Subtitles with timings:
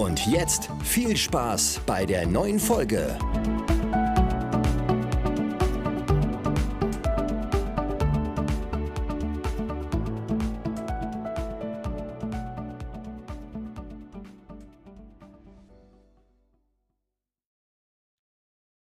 [0.00, 3.18] Und jetzt viel Spaß bei der neuen Folge.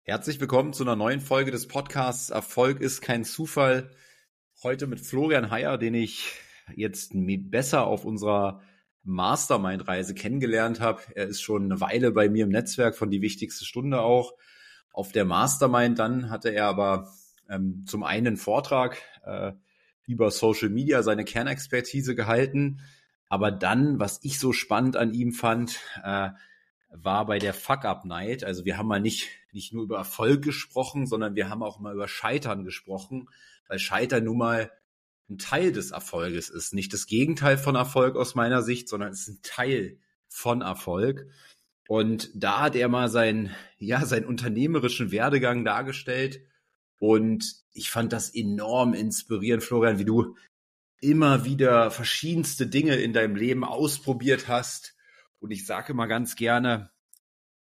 [0.04, 3.92] Herzlich willkommen zu einer neuen Folge des Podcasts Erfolg ist kein Zufall.
[4.64, 6.32] Heute mit Florian Heyer, den ich
[6.74, 7.12] jetzt
[7.52, 8.62] besser auf unserer
[9.04, 11.02] Mastermind-Reise kennengelernt habe.
[11.16, 14.34] Er ist schon eine Weile bei mir im Netzwerk von die wichtigste Stunde auch.
[14.92, 17.12] Auf der Mastermind dann hatte er aber
[17.50, 19.54] ähm, zum einen einen Vortrag äh,
[20.06, 22.82] über Social Media, seine Kernexpertise gehalten.
[23.30, 26.30] Aber dann, was ich so spannend an ihm fand, äh,
[26.90, 28.44] war bei der Fuck-Up-Night.
[28.44, 31.94] Also wir haben mal nicht, nicht nur über Erfolg gesprochen, sondern wir haben auch mal
[31.94, 33.30] über Scheitern gesprochen,
[33.68, 34.72] weil Scheitern nun mal
[35.34, 36.74] ein Teil des Erfolges ist.
[36.74, 41.28] Nicht das Gegenteil von Erfolg aus meiner Sicht, sondern es ist ein Teil von Erfolg.
[41.88, 46.42] Und da hat er mal seinen, ja, seinen unternehmerischen Werdegang dargestellt.
[47.00, 50.36] Und ich fand das enorm inspirierend, Florian, wie du
[51.02, 54.96] immer wieder verschiedenste Dinge in deinem Leben ausprobiert hast.
[55.40, 56.92] Und ich sage mal ganz gerne,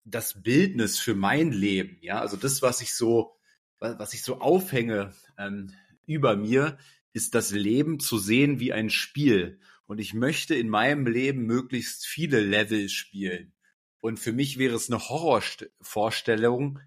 [0.05, 3.36] das Bildnis für mein Leben, ja, also das, was ich so,
[3.78, 5.72] was ich so aufhänge ähm,
[6.06, 6.78] über mir,
[7.12, 9.61] ist das Leben zu sehen wie ein Spiel.
[9.86, 13.52] Und ich möchte in meinem Leben möglichst viele Level spielen.
[14.00, 16.78] Und für mich wäre es eine Horrorvorstellung,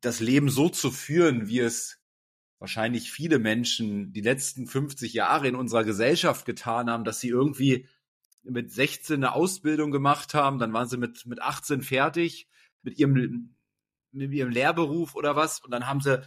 [0.00, 2.00] das Leben so zu führen, wie es
[2.58, 7.86] wahrscheinlich viele Menschen die letzten 50 Jahre in unserer Gesellschaft getan haben, dass sie irgendwie
[8.42, 12.48] mit 16 eine Ausbildung gemacht haben, dann waren sie mit, mit 18 fertig
[12.84, 13.56] mit ihrem,
[14.12, 16.22] mit ihrem Lehrberuf oder was und dann haben sie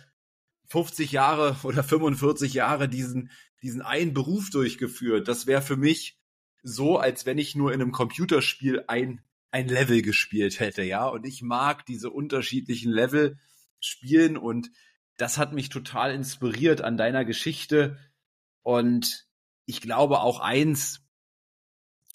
[0.67, 5.28] 50 Jahre oder 45 Jahre diesen, diesen einen Beruf durchgeführt.
[5.28, 6.17] Das wäre für mich
[6.63, 11.07] so, als wenn ich nur in einem Computerspiel ein, ein Level gespielt hätte, ja.
[11.07, 13.39] Und ich mag diese unterschiedlichen Level
[13.79, 14.69] spielen und
[15.17, 17.97] das hat mich total inspiriert an deiner Geschichte.
[18.61, 19.28] Und
[19.66, 21.01] ich glaube auch eins,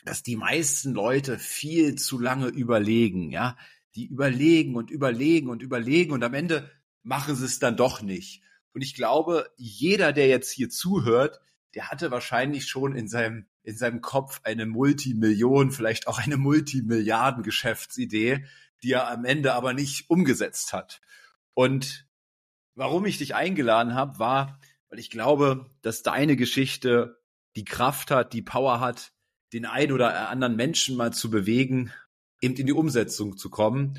[0.05, 3.57] dass die meisten Leute viel zu lange überlegen, ja.
[3.95, 6.71] Die überlegen und überlegen und überlegen und am Ende
[7.03, 8.43] machen sie es dann doch nicht.
[8.75, 11.41] Und ich glaube, jeder, der jetzt hier zuhört,
[11.75, 18.45] der hatte wahrscheinlich schon in seinem, in seinem Kopf eine Multimillion, vielleicht auch eine Multimilliarden-Geschäftsidee,
[18.83, 21.01] die er am Ende aber nicht umgesetzt hat.
[21.55, 22.07] Und
[22.75, 27.21] warum ich dich eingeladen habe, war, weil ich glaube, dass deine Geschichte
[27.57, 29.13] die Kraft hat, die Power hat,
[29.53, 31.93] den ein oder anderen Menschen mal zu bewegen,
[32.41, 33.99] eben in die Umsetzung zu kommen.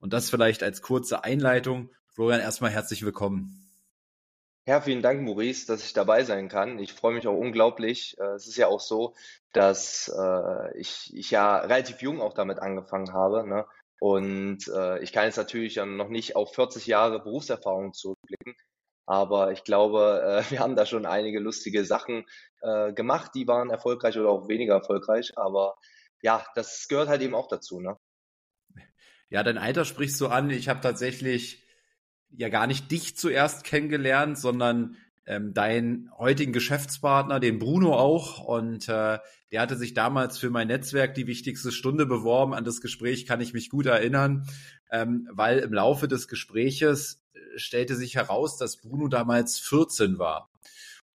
[0.00, 1.90] Und das vielleicht als kurze Einleitung.
[2.14, 3.68] Florian, erstmal herzlich willkommen.
[4.68, 6.78] Ja, vielen Dank, Maurice, dass ich dabei sein kann.
[6.78, 8.16] Ich freue mich auch unglaublich.
[8.20, 9.16] Äh, es ist ja auch so,
[9.52, 13.44] dass äh, ich, ich ja relativ jung auch damit angefangen habe.
[13.48, 13.66] Ne?
[13.98, 18.54] Und äh, ich kann jetzt natürlich noch nicht auf 40 Jahre Berufserfahrung zurückblicken.
[19.06, 22.26] Aber ich glaube, wir haben da schon einige lustige Sachen
[22.94, 25.36] gemacht, die waren erfolgreich oder auch weniger erfolgreich.
[25.36, 25.74] Aber
[26.22, 27.80] ja, das gehört halt eben auch dazu.
[27.80, 27.98] Ne?
[29.28, 30.48] Ja, dein Alter sprichst du an.
[30.48, 31.63] Ich habe tatsächlich
[32.36, 34.96] ja gar nicht dich zuerst kennengelernt, sondern
[35.26, 38.40] ähm, deinen heutigen Geschäftspartner, den Bruno auch.
[38.44, 39.18] Und äh,
[39.52, 42.54] der hatte sich damals für mein Netzwerk die wichtigste Stunde beworben.
[42.54, 44.46] An das Gespräch kann ich mich gut erinnern,
[44.90, 50.50] ähm, weil im Laufe des Gespräches äh, stellte sich heraus, dass Bruno damals 14 war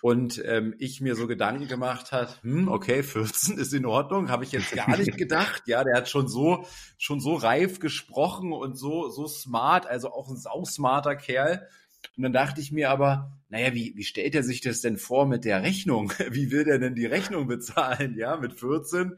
[0.02, 4.44] und ähm, ich mir so Gedanken gemacht hat, hm, okay, 14 ist in Ordnung, habe
[4.44, 5.64] ich jetzt gar nicht gedacht.
[5.68, 6.66] Ja, der hat schon so
[6.98, 11.68] schon so reif gesprochen und so so smart, also auch ein sausmarter Kerl.
[12.16, 15.26] Und dann dachte ich mir aber, naja, wie, wie stellt er sich das denn vor
[15.26, 16.14] mit der Rechnung?
[16.32, 19.18] Wie will der denn die Rechnung bezahlen, ja, mit 14?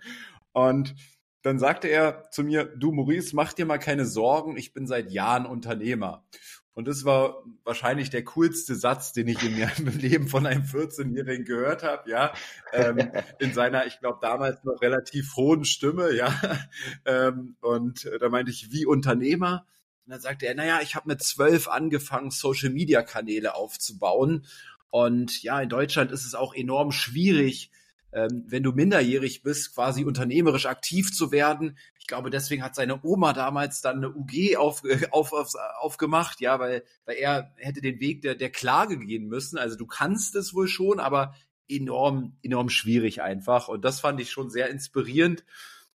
[0.52, 0.96] Und
[1.44, 5.12] dann sagte er zu mir, du Maurice, mach dir mal keine Sorgen, ich bin seit
[5.12, 6.24] Jahren Unternehmer.
[6.74, 11.46] Und das war wahrscheinlich der coolste Satz, den ich in meinem Leben von einem 14-Jährigen
[11.46, 12.34] gehört habe, ja.
[12.72, 16.34] Ähm, in seiner, ich glaube, damals noch relativ hohen Stimme, ja.
[17.06, 19.66] Ähm, und da meinte ich, wie Unternehmer?
[20.06, 24.46] Und dann sagte er, naja, ich habe mit zwölf angefangen, Social-Media-Kanäle aufzubauen.
[24.90, 27.72] Und ja, in Deutschland ist es auch enorm schwierig,
[28.14, 31.78] ähm, wenn du minderjährig bist, quasi unternehmerisch aktiv zu werden.
[32.00, 36.60] Ich glaube, deswegen hat seine Oma damals dann eine UG auf, auf, auf, aufgemacht, ja,
[36.60, 39.58] weil, weil er hätte den Weg der, der Klage gehen müssen.
[39.58, 41.34] Also du kannst es wohl schon, aber
[41.70, 43.68] enorm, enorm schwierig einfach.
[43.68, 45.46] Und das fand ich schon sehr inspirierend.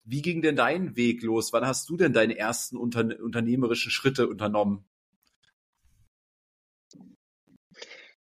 [0.05, 1.53] Wie ging denn dein Weg los?
[1.53, 4.85] Wann hast du denn deine ersten unter, unternehmerischen Schritte unternommen?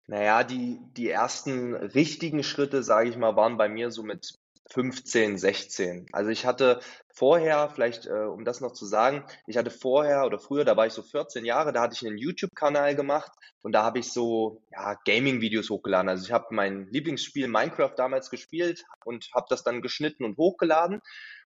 [0.08, 4.40] Naja, die, die ersten richtigen Schritte, sage ich mal, waren bei mir so mit
[4.70, 6.08] 15, 16.
[6.12, 10.40] Also ich hatte vorher, vielleicht äh, um das noch zu sagen, ich hatte vorher oder
[10.40, 13.32] früher, da war ich so 14 Jahre, da hatte ich einen YouTube-Kanal gemacht
[13.62, 16.10] und da habe ich so ja, Gaming-Videos hochgeladen.
[16.10, 21.02] Also ich habe mein Lieblingsspiel Minecraft damals gespielt und habe das dann geschnitten und hochgeladen.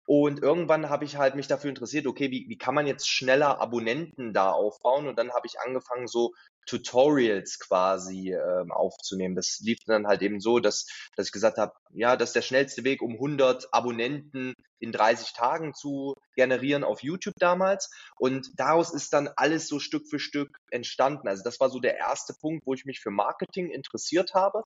[0.10, 3.62] Und irgendwann habe ich halt mich dafür interessiert, okay, wie, wie kann man jetzt schneller
[3.62, 5.08] Abonnenten da aufbauen?
[5.08, 6.34] Und dann habe ich angefangen, so
[6.66, 9.36] Tutorials quasi ähm, aufzunehmen.
[9.36, 12.42] Das lief dann halt eben so, dass, dass ich gesagt habe, ja, das ist der
[12.42, 17.92] schnellste Weg, um 100 Abonnenten in 30 Tagen zu generieren auf YouTube damals.
[18.18, 21.28] Und daraus ist dann alles so Stück für Stück entstanden.
[21.28, 24.64] Also das war so der erste Punkt, wo ich mich für Marketing interessiert habe.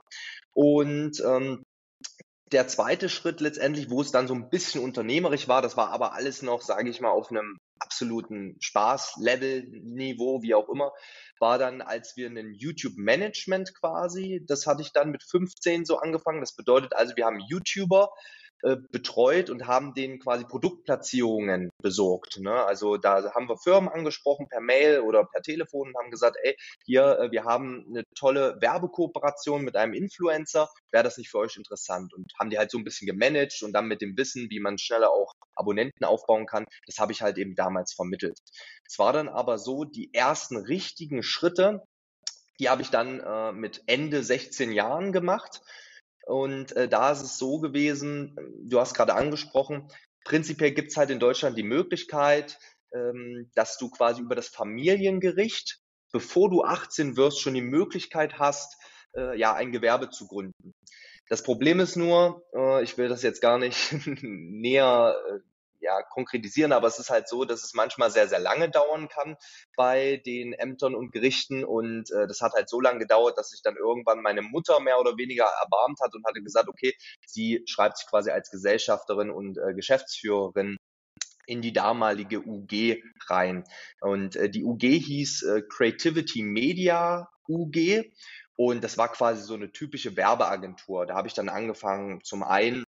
[0.53, 1.65] Und ähm,
[2.53, 6.13] der zweite Schritt letztendlich, wo es dann so ein bisschen unternehmerisch war, das war aber
[6.13, 10.91] alles noch, sage ich mal, auf einem absoluten Spaß-Level-Niveau, wie auch immer,
[11.39, 16.39] war dann, als wir einen YouTube-Management quasi, das hatte ich dann mit 15 so angefangen.
[16.39, 18.09] Das bedeutet also, wir haben YouTuber
[18.63, 22.39] äh, betreut und haben denen quasi Produktplatzierungen besorgt.
[22.39, 22.54] Ne?
[22.54, 26.56] Also da haben wir Firmen angesprochen per Mail oder per Telefon und haben gesagt, ey,
[26.86, 31.57] hier, äh, wir haben eine tolle Werbekooperation mit einem Influencer, wäre das nicht für euch
[31.57, 32.13] interessant?
[32.13, 34.77] Und haben die halt so ein bisschen gemanagt und dann mit dem Wissen, wie man
[34.77, 38.39] schneller auch Abonnenten aufbauen kann, das habe ich halt eben damals vermittelt.
[38.88, 41.83] Es war dann aber so, die ersten richtigen Schritte,
[42.60, 45.62] die habe ich dann äh, mit Ende 16 Jahren gemacht.
[46.25, 49.89] Und äh, da ist es so gewesen, du hast gerade angesprochen,
[50.23, 52.57] prinzipiell gibt es halt in Deutschland die Möglichkeit,
[52.93, 55.79] ähm, dass du quasi über das Familiengericht,
[56.11, 58.77] bevor du 18 wirst, schon die Möglichkeit hast,
[59.15, 60.73] äh, ja, ein Gewerbe zu gründen.
[61.29, 63.91] Das Problem ist nur, äh, ich will das jetzt gar nicht
[64.21, 65.39] näher äh,
[65.83, 69.35] ja, konkretisieren, aber es ist halt so, dass es manchmal sehr, sehr lange dauern kann
[69.75, 73.62] bei den Ämtern und Gerichten und äh, das hat halt so lange gedauert, dass sich
[73.62, 76.94] dann irgendwann meine Mutter mehr oder weniger erbarmt hat und hatte gesagt, okay,
[77.27, 80.77] sie schreibt sich quasi als Gesellschafterin und äh, Geschäftsführerin
[81.45, 83.65] in die damalige UG rein.
[84.00, 88.06] Und äh, die UG hieß äh, Creativity Media UG
[88.56, 91.06] und das war quasi so eine typische Werbeagentur.
[91.06, 92.86] Da habe ich dann angefangen, zum einen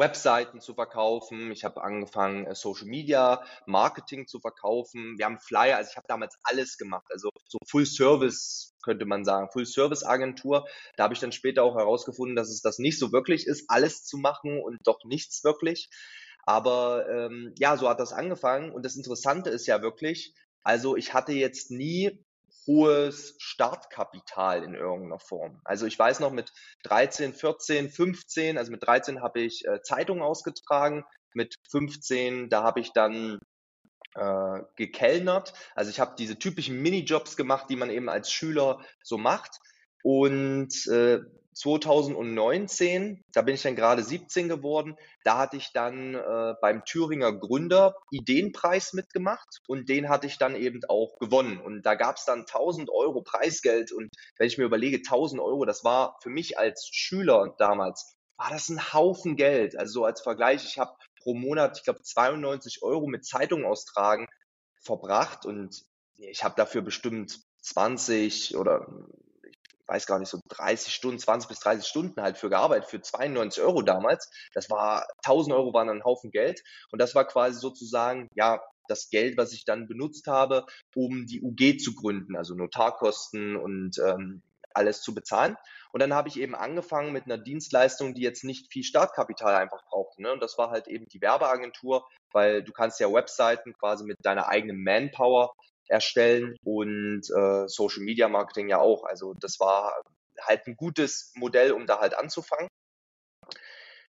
[0.00, 1.52] Webseiten zu verkaufen.
[1.52, 5.16] Ich habe angefangen, äh, Social Media, Marketing zu verkaufen.
[5.18, 7.06] Wir haben Flyer, also ich habe damals alles gemacht.
[7.10, 10.66] Also so Full Service könnte man sagen, Full Service Agentur.
[10.96, 14.04] Da habe ich dann später auch herausgefunden, dass es das nicht so wirklich ist, alles
[14.04, 15.88] zu machen und doch nichts wirklich.
[16.44, 18.72] Aber ähm, ja, so hat das angefangen.
[18.72, 22.24] Und das Interessante ist ja wirklich, also ich hatte jetzt nie
[22.70, 25.60] hohes Startkapital in irgendeiner Form.
[25.64, 26.52] Also ich weiß noch mit
[26.84, 32.78] 13, 14, 15, also mit 13 habe ich äh, Zeitungen ausgetragen, mit 15, da habe
[32.78, 33.40] ich dann
[34.14, 35.52] äh, gekellnert.
[35.74, 39.58] Also ich habe diese typischen Minijobs gemacht, die man eben als Schüler so macht.
[40.02, 41.20] Und äh,
[41.60, 47.32] 2019, da bin ich dann gerade 17 geworden, da hatte ich dann äh, beim Thüringer
[47.32, 51.60] Gründer Ideenpreis mitgemacht und den hatte ich dann eben auch gewonnen.
[51.60, 54.08] Und da gab es dann 1000 Euro Preisgeld und
[54.38, 58.70] wenn ich mir überlege, 1000 Euro, das war für mich als Schüler damals, war das
[58.70, 59.78] ein Haufen Geld.
[59.78, 64.26] Also so als Vergleich, ich habe pro Monat, ich glaube, 92 Euro mit Zeitung austragen
[64.82, 65.84] verbracht und
[66.16, 68.86] ich habe dafür bestimmt 20 oder
[69.90, 73.62] weiß gar nicht, so 30 Stunden, 20 bis 30 Stunden halt für gearbeitet, für 92
[73.62, 74.30] Euro damals.
[74.54, 76.62] Das war, 1000 Euro waren ein Haufen Geld.
[76.92, 81.42] Und das war quasi sozusagen, ja, das Geld, was ich dann benutzt habe, um die
[81.42, 84.42] UG zu gründen, also Notarkosten und ähm,
[84.74, 85.56] alles zu bezahlen.
[85.92, 89.84] Und dann habe ich eben angefangen mit einer Dienstleistung, die jetzt nicht viel Startkapital einfach
[89.86, 90.22] brauchte.
[90.22, 90.32] Ne?
[90.32, 94.48] Und das war halt eben die Werbeagentur, weil du kannst ja Webseiten quasi mit deiner
[94.48, 95.52] eigenen Manpower
[95.90, 99.04] erstellen und äh, Social Media Marketing ja auch.
[99.04, 100.00] Also das war
[100.40, 102.68] halt ein gutes Modell, um da halt anzufangen.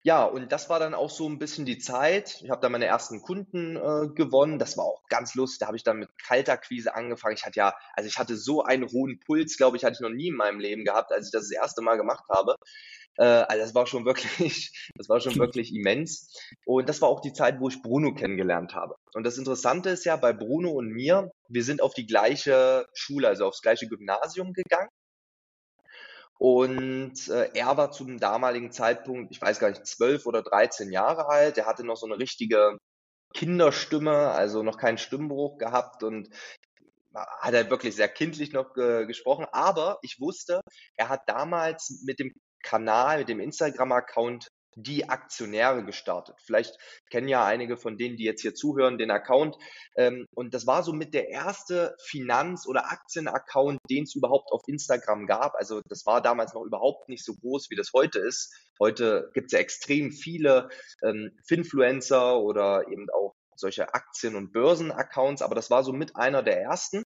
[0.06, 2.42] Ja, und das war dann auch so ein bisschen die Zeit.
[2.42, 4.58] Ich habe da meine ersten Kunden äh, gewonnen.
[4.58, 5.61] Das war auch ganz lustig.
[5.61, 7.37] Da habe ich dann mit kalter Quise angefangen.
[7.37, 10.11] Ich hatte ja, also ich hatte so einen hohen Puls, glaube ich, hatte ich noch
[10.11, 12.54] nie in meinem Leben gehabt, als ich das das erste Mal gemacht habe.
[13.16, 16.38] Äh, also das war schon wirklich, das war schon wirklich immens.
[16.66, 18.96] Und das war auch die Zeit, wo ich Bruno kennengelernt habe.
[19.14, 23.28] Und das Interessante ist ja bei Bruno und mir, wir sind auf die gleiche Schule,
[23.28, 24.90] also aufs gleiche Gymnasium gegangen.
[26.44, 31.26] Und äh, er war zum damaligen Zeitpunkt, ich weiß gar nicht, zwölf oder dreizehn Jahre
[31.30, 31.56] alt.
[31.56, 32.76] Er hatte noch so eine richtige
[33.32, 36.28] Kinderstimme, also noch keinen Stimmbruch gehabt und
[37.14, 39.46] hat er wirklich sehr kindlich noch äh, gesprochen.
[39.52, 40.60] Aber ich wusste,
[40.98, 46.37] er hat damals mit dem Kanal, mit dem Instagram-Account die Aktionäre gestartet.
[46.45, 46.76] Vielleicht
[47.11, 49.57] kennen ja einige von denen, die jetzt hier zuhören, den Account.
[49.97, 55.26] Ähm, und das war somit der erste Finanz- oder Aktien-Account, den es überhaupt auf Instagram
[55.26, 55.54] gab.
[55.54, 58.54] Also das war damals noch überhaupt nicht so groß, wie das heute ist.
[58.81, 60.69] Heute gibt es ja extrem viele
[61.02, 66.43] ähm, Finfluencer oder eben auch solche Aktien- und Börsen-Accounts, aber das war so mit einer
[66.43, 67.04] der ersten.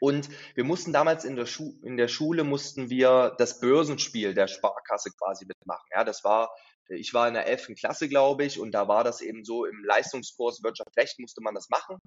[0.00, 4.46] Und wir mussten damals in der, Schu in der Schule mussten wir das Börsenspiel der
[4.46, 5.86] Sparkasse quasi mitmachen.
[5.92, 6.50] Ja, das war
[6.88, 7.74] ich war in der 11.
[7.78, 11.54] Klasse, glaube ich, und da war das eben so, im Leistungskurs Wirtschaft Recht musste man
[11.54, 11.98] das machen.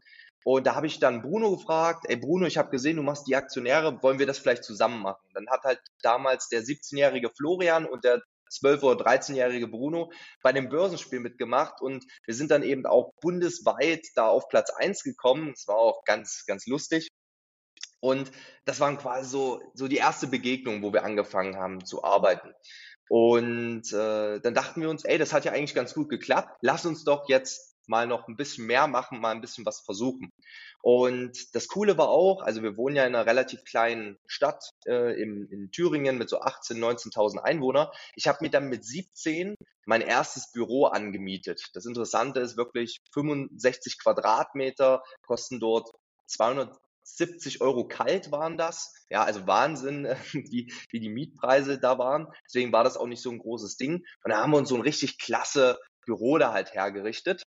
[0.43, 3.35] Und da habe ich dann Bruno gefragt, ey Bruno, ich habe gesehen, du machst die
[3.35, 5.27] Aktionäre, wollen wir das vielleicht zusammen machen?
[5.33, 8.21] Dann hat halt damals der 17-jährige Florian und der
[8.51, 10.11] 12- oder 13-jährige Bruno
[10.41, 15.03] bei dem Börsenspiel mitgemacht und wir sind dann eben auch bundesweit da auf Platz 1
[15.03, 15.51] gekommen.
[15.51, 17.07] Das war auch ganz, ganz lustig.
[18.01, 18.31] Und
[18.65, 22.51] das waren quasi so, so die erste Begegnung, wo wir angefangen haben zu arbeiten.
[23.11, 26.57] Und äh, dann dachten wir uns, ey, das hat ja eigentlich ganz gut geklappt.
[26.61, 30.31] Lass uns doch jetzt mal noch ein bisschen mehr machen, mal ein bisschen was versuchen.
[30.81, 35.21] Und das Coole war auch, also wir wohnen ja in einer relativ kleinen Stadt äh,
[35.21, 37.89] im, in Thüringen mit so 18.000, 19.000 Einwohnern.
[38.15, 41.61] Ich habe mir dann mit 17 mein erstes Büro angemietet.
[41.73, 45.89] Das Interessante ist wirklich 65 Quadratmeter kosten dort
[46.27, 46.79] 200
[47.17, 48.93] 70 Euro kalt waren das.
[49.09, 52.27] Ja, also Wahnsinn, wie, wie die Mietpreise da waren.
[52.45, 54.05] Deswegen war das auch nicht so ein großes Ding.
[54.23, 57.43] Und da haben wir uns so ein richtig klasse Büro da halt hergerichtet.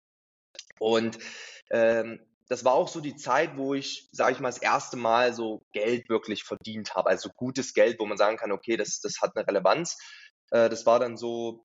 [0.79, 1.19] Und
[1.71, 5.33] ähm, das war auch so die Zeit, wo ich, sage ich mal, das erste Mal
[5.33, 7.09] so Geld wirklich verdient habe.
[7.09, 9.97] Also gutes Geld, wo man sagen kann, okay, das, das hat eine Relevanz.
[10.51, 11.65] Äh, das war dann so,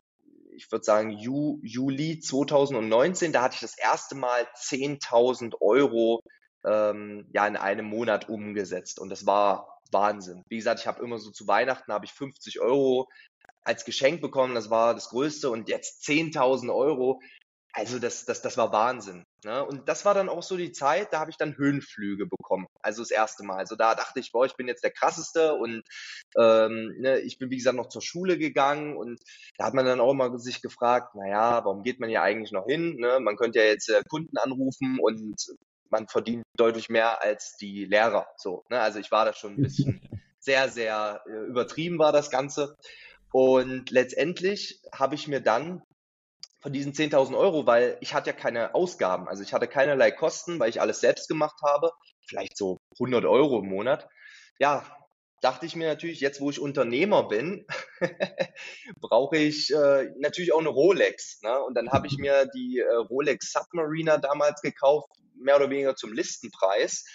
[0.55, 3.33] ich würde sagen, Ju, Juli 2019.
[3.33, 6.23] Da hatte ich das erste Mal 10.000 Euro
[6.65, 10.43] ähm, ja in einem Monat umgesetzt und das war Wahnsinn.
[10.49, 13.09] Wie gesagt, ich habe immer so zu Weihnachten habe ich 50 Euro
[13.63, 17.21] als Geschenk bekommen, das war das Größte und jetzt 10.000 Euro.
[17.71, 19.25] Also das, das, das war Wahnsinn.
[19.45, 19.63] Ne?
[19.63, 22.65] Und das war dann auch so die Zeit, da habe ich dann Höhenflüge bekommen.
[22.81, 23.57] Also das erste Mal.
[23.57, 25.83] Also da dachte ich, boah, ich bin jetzt der krasseste und
[26.35, 29.21] ähm, ne, ich bin, wie gesagt, noch zur Schule gegangen und
[29.57, 32.65] da hat man dann auch mal sich gefragt, naja, warum geht man ja eigentlich noch
[32.65, 32.95] hin?
[32.95, 33.19] Ne?
[33.19, 35.35] Man könnte ja jetzt äh, Kunden anrufen und
[35.89, 38.27] man verdient deutlich mehr als die Lehrer.
[38.37, 38.79] So, ne?
[38.79, 40.01] Also ich war da schon ein bisschen
[40.39, 42.77] sehr, sehr äh, übertrieben war das Ganze.
[43.31, 45.83] Und letztendlich habe ich mir dann
[46.61, 50.59] von diesen 10.000 Euro, weil ich hatte ja keine Ausgaben, also ich hatte keinerlei Kosten,
[50.59, 51.91] weil ich alles selbst gemacht habe,
[52.27, 54.09] vielleicht so 100 Euro im Monat.
[54.59, 54.83] Ja,
[55.41, 57.65] dachte ich mir natürlich, jetzt wo ich Unternehmer bin,
[58.99, 61.41] brauche ich äh, natürlich auch eine Rolex.
[61.43, 61.59] Ne?
[61.61, 66.13] Und dann habe ich mir die äh, Rolex Submariner damals gekauft, mehr oder weniger zum
[66.13, 67.05] Listenpreis.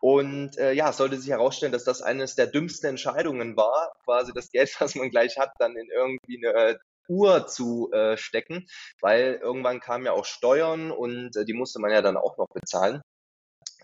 [0.00, 4.50] Und äh, ja, sollte sich herausstellen, dass das eines der dümmsten Entscheidungen war, quasi das
[4.50, 6.76] Geld, was man gleich hat, dann in irgendwie eine äh,
[7.08, 8.66] Uhr zu äh, stecken,
[9.00, 12.48] weil irgendwann kamen ja auch Steuern und äh, die musste man ja dann auch noch
[12.48, 13.02] bezahlen.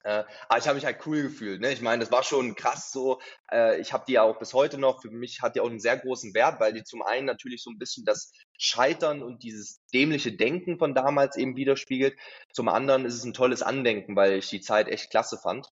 [0.02, 1.60] Äh, aber ich habe mich halt cool gefühlt.
[1.60, 1.72] Ne?
[1.72, 3.20] Ich meine, das war schon krass so.
[3.52, 5.02] Äh, ich habe die ja auch bis heute noch.
[5.02, 7.70] Für mich hat die auch einen sehr großen Wert, weil die zum einen natürlich so
[7.70, 12.16] ein bisschen das Scheitern und dieses dämliche Denken von damals eben widerspiegelt.
[12.52, 15.68] Zum anderen ist es ein tolles Andenken, weil ich die Zeit echt klasse fand.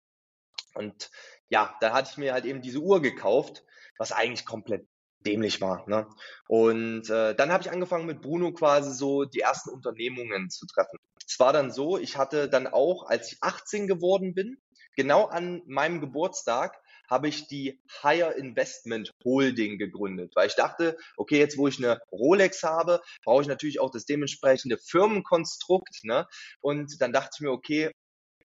[0.73, 1.11] Und
[1.49, 3.63] ja, da hatte ich mir halt eben diese Uhr gekauft,
[3.97, 4.87] was eigentlich komplett
[5.25, 5.87] dämlich war.
[5.87, 6.07] Ne?
[6.47, 10.99] Und äh, dann habe ich angefangen mit Bruno quasi so die ersten Unternehmungen zu treffen.
[11.27, 14.57] Es war dann so, ich hatte dann auch, als ich 18 geworden bin,
[14.95, 16.79] genau an meinem Geburtstag,
[17.09, 21.99] habe ich die Higher Investment Holding gegründet, weil ich dachte, okay, jetzt wo ich eine
[22.11, 26.03] Rolex habe, brauche ich natürlich auch das dementsprechende Firmenkonstrukt.
[26.03, 26.27] Ne?
[26.61, 27.91] Und dann dachte ich mir, okay,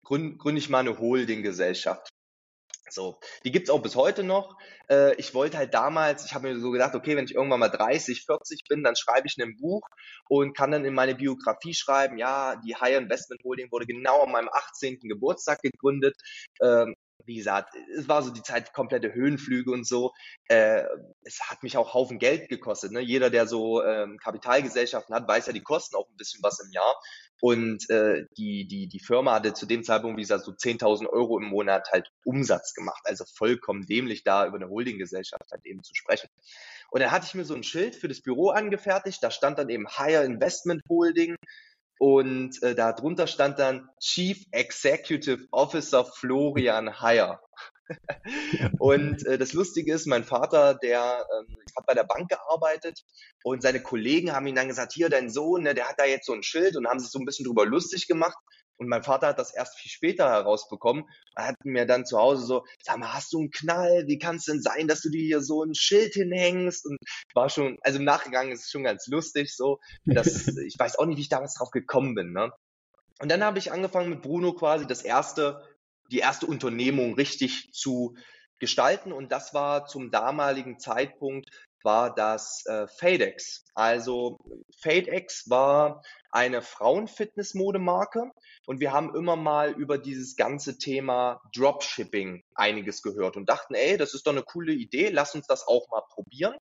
[0.02, 2.08] gründe gründ ich mal eine Holding-Gesellschaft.
[2.90, 4.56] So, die gibt's auch bis heute noch.
[4.90, 7.68] Äh, ich wollte halt damals, ich habe mir so gedacht, okay, wenn ich irgendwann mal
[7.68, 9.82] 30, 40 bin, dann schreibe ich ein Buch
[10.28, 14.32] und kann dann in meine Biografie schreiben, ja, die High Investment Holding wurde genau an
[14.32, 15.00] meinem 18.
[15.00, 16.16] Geburtstag gegründet.
[16.60, 16.94] Ähm,
[17.28, 20.12] wie gesagt, es war so die Zeit komplette Höhenflüge und so.
[20.48, 20.82] Äh,
[21.22, 22.90] es hat mich auch Haufen Geld gekostet.
[22.90, 23.00] Ne?
[23.00, 26.72] Jeder, der so ähm, Kapitalgesellschaften hat, weiß ja, die kosten auch ein bisschen was im
[26.72, 26.94] Jahr.
[27.40, 31.38] Und äh, die, die, die Firma hatte zu dem Zeitpunkt, wie gesagt, so 10.000 Euro
[31.38, 33.02] im Monat halt Umsatz gemacht.
[33.04, 36.28] Also vollkommen dämlich, da über eine Holdinggesellschaft halt eben zu sprechen.
[36.90, 39.22] Und dann hatte ich mir so ein Schild für das Büro angefertigt.
[39.22, 41.36] Da stand dann eben Higher Investment Holding.
[41.98, 47.40] Und äh, da drunter stand dann Chief Executive Officer Florian Heyer.
[48.78, 53.04] und äh, das Lustige ist, mein Vater, der ähm, hat bei der Bank gearbeitet
[53.42, 56.26] und seine Kollegen haben ihm dann gesagt, hier, dein Sohn, ne, der hat da jetzt
[56.26, 58.36] so ein Schild und haben sich so ein bisschen drüber lustig gemacht.
[58.78, 61.04] Und mein Vater hat das erst viel später herausbekommen.
[61.34, 64.04] Er hat mir dann zu Hause so, sag mal, hast du einen Knall?
[64.06, 66.86] Wie kann es denn sein, dass du dir hier so ein Schild hinhängst?
[66.86, 66.96] Und
[67.34, 69.80] war schon, also im Nachgang ist es schon ganz lustig so.
[70.04, 70.26] Dass,
[70.66, 72.32] ich weiß auch nicht, wie ich damals drauf gekommen bin.
[72.32, 72.52] Ne?
[73.20, 75.64] Und dann habe ich angefangen mit Bruno quasi das erste,
[76.12, 78.16] die erste Unternehmung richtig zu
[78.60, 79.12] gestalten.
[79.12, 81.50] Und das war zum damaligen Zeitpunkt
[81.82, 83.64] war das äh, Fadex.
[83.74, 84.38] Also
[84.80, 88.30] Fadex war eine Frauenfitness-Modemarke
[88.66, 93.96] und wir haben immer mal über dieses ganze Thema Dropshipping einiges gehört und dachten, ey,
[93.96, 96.56] das ist doch eine coole Idee, lass uns das auch mal probieren.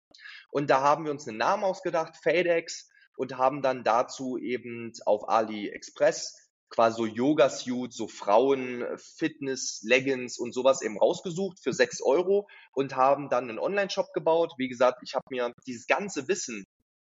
[0.51, 5.29] Und da haben wir uns einen Namen ausgedacht, Fadex, und haben dann dazu eben auf
[5.29, 6.44] AliExpress
[6.75, 13.29] quasi so Yoga-Suit, so Frauen-Fitness, Leggings und sowas eben rausgesucht für sechs Euro und haben
[13.29, 14.53] dann einen Online-Shop gebaut.
[14.59, 16.65] Wie gesagt, ich habe mir dieses ganze Wissen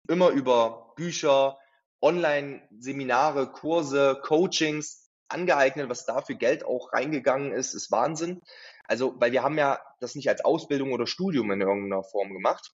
[0.10, 1.58] immer über Bücher,
[2.02, 8.42] Online-Seminare, Kurse, Coachings angeeignet, was da für Geld auch reingegangen ist, ist Wahnsinn.
[8.86, 12.72] Also, weil wir haben ja das nicht als Ausbildung oder Studium in irgendeiner Form gemacht.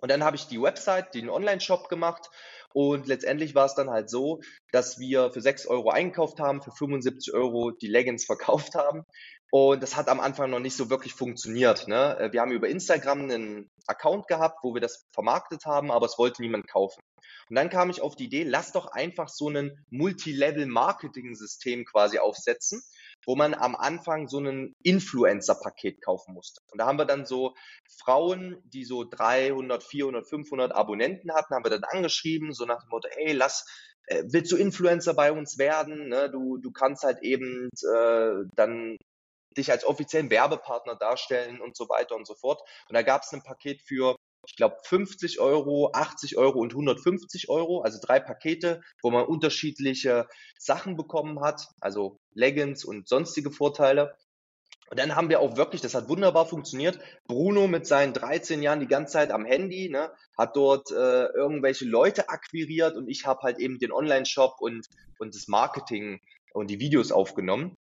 [0.00, 2.30] Und dann habe ich die Website, den Online-Shop gemacht
[2.74, 4.40] und letztendlich war es dann halt so,
[4.72, 9.04] dass wir für 6 Euro eingekauft haben, für 75 Euro die Leggings verkauft haben.
[9.52, 11.86] Und das hat am Anfang noch nicht so wirklich funktioniert.
[11.86, 12.18] Ne?
[12.18, 16.18] Äh, wir haben über Instagram einen Account gehabt, wo wir das vermarktet haben, aber es
[16.18, 17.00] wollte niemand kaufen.
[17.48, 22.82] Und dann kam ich auf die Idee, lass doch einfach so ein Multilevel-Marketing-System quasi aufsetzen,
[23.26, 26.60] wo man am Anfang so ein Influencer-Paket kaufen musste.
[26.70, 27.54] Und da haben wir dann so
[27.98, 32.90] Frauen, die so 300, 400, 500 Abonnenten hatten, haben wir dann angeschrieben, so nach dem
[32.90, 33.66] Motto, ey, lass,
[34.06, 36.08] äh, willst du Influencer bei uns werden?
[36.08, 36.30] Ne?
[36.30, 38.96] Du, du kannst halt eben äh, dann
[39.56, 42.60] dich als offiziellen Werbepartner darstellen und so weiter und so fort.
[42.88, 47.48] Und da gab es ein Paket für ich glaube, 50 Euro, 80 Euro und 150
[47.48, 50.26] Euro, also drei Pakete, wo man unterschiedliche
[50.58, 54.16] Sachen bekommen hat, also Leggings und sonstige Vorteile.
[54.90, 58.80] Und dann haben wir auch wirklich, das hat wunderbar funktioniert, Bruno mit seinen 13 Jahren
[58.80, 63.40] die ganze Zeit am Handy, ne, hat dort äh, irgendwelche Leute akquiriert und ich habe
[63.42, 64.86] halt eben den Online-Shop und,
[65.18, 66.20] und das Marketing
[66.52, 67.76] und die Videos aufgenommen.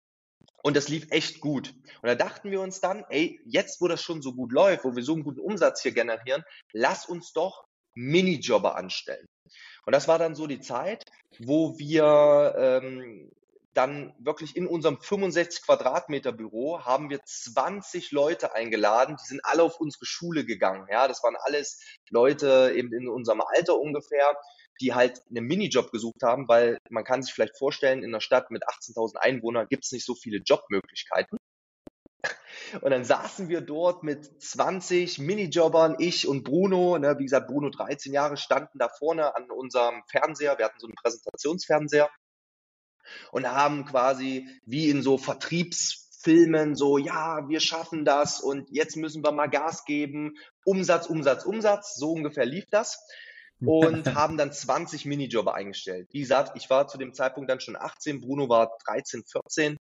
[0.63, 1.73] Und das lief echt gut.
[2.02, 4.95] Und da dachten wir uns dann, ey, jetzt wo das schon so gut läuft, wo
[4.95, 9.28] wir so einen guten Umsatz hier generieren, lass uns doch Minijobber anstellen.
[9.86, 11.04] Und das war dann so die Zeit,
[11.38, 13.30] wo wir ähm,
[13.73, 19.63] dann wirklich in unserem 65 Quadratmeter Büro haben wir 20 Leute eingeladen, die sind alle
[19.63, 20.88] auf unsere Schule gegangen.
[20.89, 24.38] Ja, das waren alles Leute eben in unserem Alter ungefähr,
[24.82, 28.52] die halt einen Minijob gesucht haben, weil man kann sich vielleicht vorstellen, in einer Stadt
[28.52, 31.38] mit 18.000 Einwohnern gibt es nicht so viele Jobmöglichkeiten.
[32.82, 37.70] Und dann saßen wir dort mit 20 Minijobbern, ich und Bruno, ne, wie gesagt, Bruno
[37.70, 42.10] 13 Jahre, standen da vorne an unserem Fernseher, wir hatten so einen Präsentationsfernseher
[43.32, 49.24] und haben quasi wie in so Vertriebsfilmen so, ja, wir schaffen das und jetzt müssen
[49.24, 53.06] wir mal Gas geben, Umsatz, Umsatz, Umsatz, so ungefähr lief das
[53.62, 56.08] und haben dann 20 Minijobber eingestellt.
[56.12, 59.78] Wie gesagt, ich war zu dem Zeitpunkt dann schon 18, Bruno war 13, 14.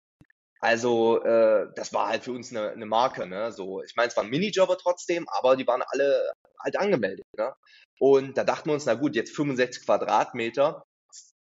[0.62, 3.26] Also äh, das war halt für uns eine, eine Marke.
[3.26, 3.52] Ne?
[3.52, 7.26] So, ich meine, es waren Minijobber trotzdem, aber die waren alle halt angemeldet.
[7.38, 7.54] Ne?
[8.00, 10.84] Und da dachten wir uns, na gut, jetzt 65 Quadratmeter,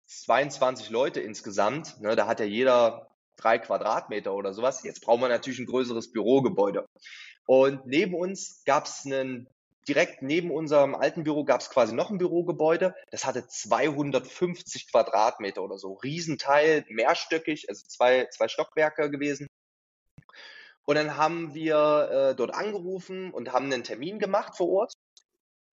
[0.07, 2.01] 22 Leute insgesamt.
[2.01, 2.17] Ne?
[2.17, 4.83] Da hat ja jeder drei Quadratmeter oder sowas.
[4.85, 6.87] Jetzt brauchen wir natürlich ein größeres Bürogebäude.
[7.47, 9.49] Und neben uns gab es einen
[9.89, 12.95] direkt neben unserem alten Büro gab es quasi noch ein Bürogebäude.
[13.11, 15.95] Das hatte 250 Quadratmeter oder so.
[15.95, 19.49] Riesenteil, mehrstöckig, also zwei, zwei Stockwerke gewesen.
[20.87, 24.95] Und dann haben wir äh, dort angerufen und haben einen Termin gemacht vor Ort.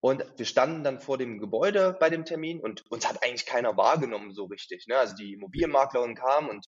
[0.00, 3.76] Und wir standen dann vor dem Gebäude bei dem Termin und uns hat eigentlich keiner
[3.76, 4.86] wahrgenommen so richtig.
[4.88, 4.96] Ne?
[4.96, 6.66] Also die Immobilienmaklerin kam und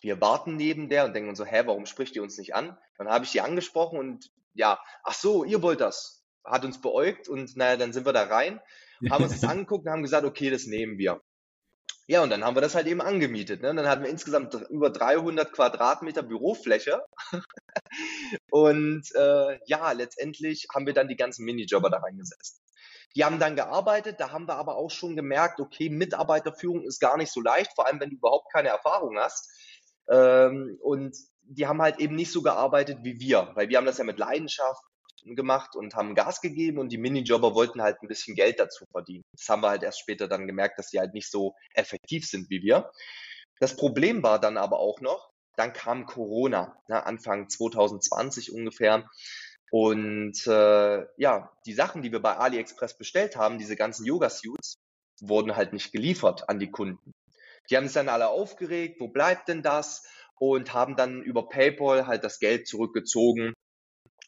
[0.00, 2.78] wir warten neben der und denken so, hä, warum spricht ihr uns nicht an?
[2.96, 7.28] Dann habe ich die angesprochen und ja, ach so, ihr wollt das hat uns beäugt
[7.28, 8.60] und naja, dann sind wir da rein,
[9.10, 11.20] haben uns das angeguckt und haben gesagt, okay, das nehmen wir.
[12.08, 13.62] Ja, und dann haben wir das halt eben angemietet.
[13.62, 13.74] Ne?
[13.74, 17.00] Dann hatten wir insgesamt über 300 Quadratmeter Bürofläche.
[18.50, 22.60] und äh, ja, letztendlich haben wir dann die ganzen Minijobber da reingesetzt.
[23.14, 27.16] Die haben dann gearbeitet, da haben wir aber auch schon gemerkt, okay, Mitarbeiterführung ist gar
[27.16, 29.50] nicht so leicht, vor allem wenn du überhaupt keine Erfahrung hast.
[30.10, 33.98] Ähm, und die haben halt eben nicht so gearbeitet wie wir, weil wir haben das
[33.98, 34.82] ja mit Leidenschaft
[35.24, 39.24] gemacht und haben Gas gegeben und die Minijobber wollten halt ein bisschen Geld dazu verdienen.
[39.32, 42.50] Das haben wir halt erst später dann gemerkt, dass die halt nicht so effektiv sind
[42.50, 42.90] wie wir.
[43.60, 49.08] Das Problem war dann aber auch noch, dann kam Corona, ne, Anfang 2020 ungefähr.
[49.70, 54.74] Und äh, ja, die Sachen, die wir bei AliExpress bestellt haben, diese ganzen Yoga-Suits,
[55.20, 57.12] wurden halt nicht geliefert an die Kunden.
[57.70, 60.04] Die haben sich dann alle aufgeregt, wo bleibt denn das?
[60.38, 63.54] Und haben dann über PayPal halt das Geld zurückgezogen,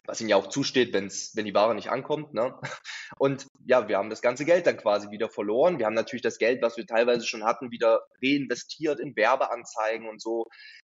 [0.06, 2.34] was ihnen ja auch zusteht, wenn's, wenn die Ware nicht ankommt.
[2.34, 2.54] Ne?
[3.18, 5.78] Und ja, wir haben das ganze Geld dann quasi wieder verloren.
[5.78, 10.20] Wir haben natürlich das Geld, was wir teilweise schon hatten, wieder reinvestiert in Werbeanzeigen und
[10.20, 10.46] so.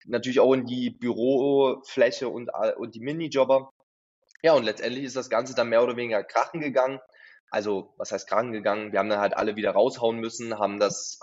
[0.06, 3.70] Natürlich auch in die Bürofläche und, und die Minijobber.
[4.42, 7.00] Ja, und letztendlich ist das Ganze dann mehr oder weniger krachen gegangen.
[7.50, 8.92] Also, was heißt krachen gegangen?
[8.92, 11.20] Wir haben dann halt alle wieder raushauen müssen, haben das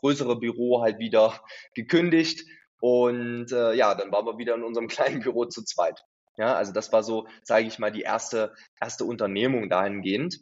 [0.00, 1.40] größere Büro halt wieder
[1.74, 2.44] gekündigt
[2.80, 6.04] und äh, ja, dann waren wir wieder in unserem kleinen Büro zu zweit.
[6.38, 10.40] Ja, also das war so, sage ich mal, die erste, erste Unternehmung dahingehend.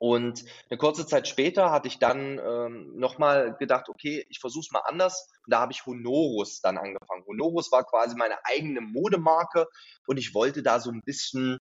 [0.00, 4.72] Und eine kurze Zeit später hatte ich dann ähm, nochmal gedacht, okay, ich versuche es
[4.72, 5.30] mal anders.
[5.46, 7.24] Und da habe ich Honorus dann angefangen.
[7.26, 9.68] Honorus war quasi meine eigene Modemarke
[10.06, 11.58] und ich wollte da so ein bisschen,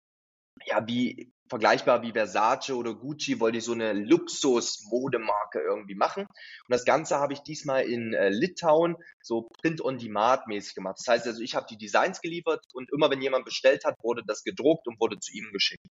[0.67, 6.23] ja, wie vergleichbar wie Versace oder Gucci, wollte ich so eine Luxus-Modemarke irgendwie machen.
[6.25, 10.97] Und das Ganze habe ich diesmal in äh, Litauen so Print-on-Demand-mäßig gemacht.
[10.99, 14.23] Das heißt also, ich habe die Designs geliefert und immer wenn jemand bestellt hat, wurde
[14.27, 15.87] das gedruckt und wurde zu ihm geschickt.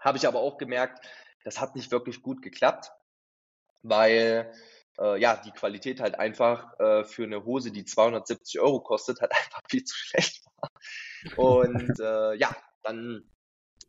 [0.00, 1.04] Habe ich aber auch gemerkt,
[1.44, 2.90] das hat nicht wirklich gut geklappt,
[3.82, 4.52] weil
[4.98, 9.32] äh, ja die Qualität halt einfach äh, für eine Hose, die 270 Euro kostet, halt
[9.44, 10.70] einfach viel zu schlecht war.
[11.36, 13.28] Und äh, ja, dann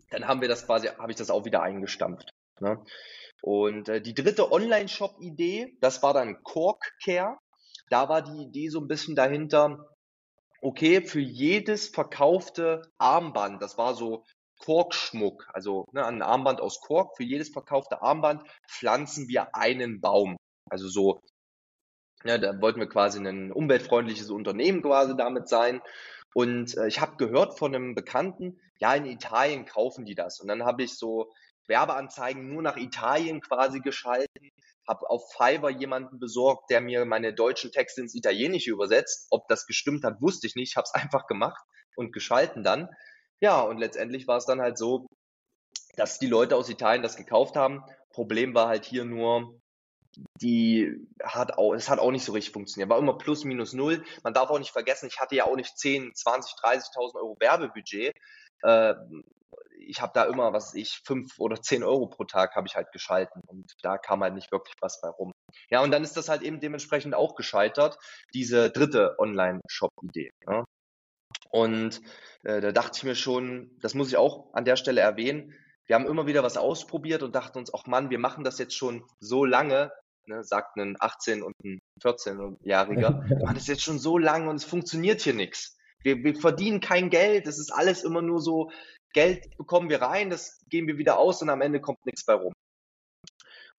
[0.10, 2.30] dann haben wir das quasi, habe ich das auch wieder eingestampft.
[2.60, 2.84] Ne?
[3.42, 7.38] Und äh, die dritte Online-Shop-Idee, das war dann Cork Care.
[7.90, 9.86] Da war die Idee so ein bisschen dahinter,
[10.62, 14.26] okay, für jedes verkaufte Armband, das war so
[14.60, 20.36] Korkschmuck, also ne, ein Armband aus Kork, für jedes verkaufte Armband pflanzen wir einen Baum.
[20.70, 21.22] Also so,
[22.24, 25.82] ne, da wollten wir quasi ein umweltfreundliches Unternehmen quasi damit sein.
[26.34, 30.40] Und äh, ich habe gehört von einem Bekannten, ja, in Italien kaufen die das.
[30.40, 31.32] Und dann habe ich so
[31.68, 34.50] Werbeanzeigen nur nach Italien quasi geschalten,
[34.88, 39.28] habe auf Fiverr jemanden besorgt, der mir meine deutschen Texte ins Italienische übersetzt.
[39.30, 40.72] Ob das gestimmt hat, wusste ich nicht.
[40.72, 41.62] Ich habe es einfach gemacht
[41.96, 42.90] und geschalten dann.
[43.40, 45.08] Ja, und letztendlich war es dann halt so,
[45.96, 47.84] dass die Leute aus Italien das gekauft haben.
[48.12, 49.62] Problem war halt hier nur,
[50.42, 52.90] die hat auch, es hat auch nicht so richtig funktioniert.
[52.90, 54.04] War immer plus minus null.
[54.24, 58.16] Man darf auch nicht vergessen, ich hatte ja auch nicht 10, 20, 30.000 Euro Werbebudget.
[58.64, 58.94] Äh,
[59.80, 62.92] ich habe da immer, was ich, fünf oder zehn Euro pro Tag habe ich halt
[62.92, 65.32] geschalten und da kam halt nicht wirklich was bei rum.
[65.70, 67.98] Ja, und dann ist das halt eben dementsprechend auch gescheitert,
[68.34, 70.32] diese dritte Online-Shop-Idee.
[70.48, 70.64] Ja.
[71.50, 72.02] Und
[72.44, 75.56] äh, da dachte ich mir schon, das muss ich auch an der Stelle erwähnen,
[75.90, 78.76] wir haben immer wieder was ausprobiert und dachten uns, ach Mann, wir machen das jetzt
[78.76, 79.92] schon so lange,
[80.30, 84.56] ne, sagt ein 18- und ein 14-Jähriger, wir machen das jetzt schon so lange und
[84.56, 85.78] es funktioniert hier nichts.
[86.04, 88.72] Wir, wir verdienen kein Geld, es ist alles immer nur so,
[89.14, 92.34] Geld bekommen wir rein, das geben wir wieder aus und am Ende kommt nichts bei
[92.34, 92.54] rum.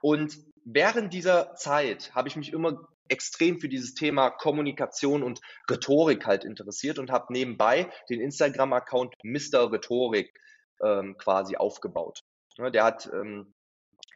[0.01, 6.25] Und während dieser Zeit habe ich mich immer extrem für dieses Thema Kommunikation und Rhetorik
[6.25, 9.71] halt interessiert und habe nebenbei den Instagram-Account Mr.
[9.71, 10.33] Rhetorik
[10.81, 12.21] ähm, quasi aufgebaut.
[12.57, 13.53] Ja, der hat ähm,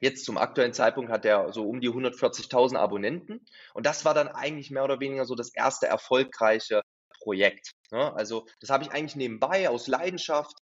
[0.02, 4.28] jetzt zum aktuellen Zeitpunkt hat er so um die 140.000 Abonnenten und das war dann
[4.28, 6.82] eigentlich mehr oder weniger so das erste erfolgreiche
[7.22, 7.72] Projekt.
[7.92, 10.56] Ja, also das habe ich eigentlich nebenbei aus Leidenschaft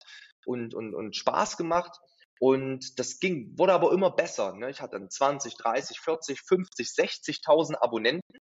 [0.45, 1.99] und, und, und Spaß gemacht.
[2.39, 4.55] Und das ging, wurde aber immer besser.
[4.55, 4.71] Ne?
[4.71, 8.39] Ich hatte dann 20, 30, 40, 50, 60.000 Abonnenten.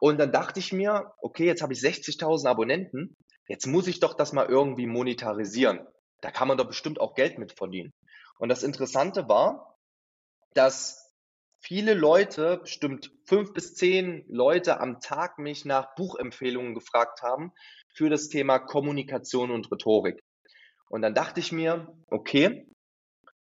[0.00, 3.16] Und dann dachte ich mir, okay, jetzt habe ich 60.000 Abonnenten.
[3.48, 5.86] Jetzt muss ich doch das mal irgendwie monetarisieren.
[6.20, 7.92] Da kann man doch bestimmt auch Geld mit verdienen.
[8.38, 9.71] Und das Interessante war,
[10.54, 11.14] dass
[11.60, 17.52] viele Leute, bestimmt fünf bis zehn Leute am Tag mich nach Buchempfehlungen gefragt haben
[17.94, 20.22] für das Thema Kommunikation und Rhetorik.
[20.88, 22.66] Und dann dachte ich mir, okay,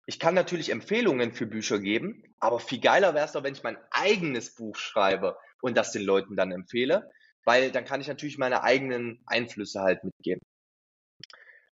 [0.06, 3.64] ich kann natürlich Empfehlungen für Bücher geben, aber viel geiler wäre es doch, wenn ich
[3.64, 7.12] mein eigenes Buch schreibe und das den Leuten dann empfehle,
[7.44, 10.42] weil dann kann ich natürlich meine eigenen Einflüsse halt mitgeben.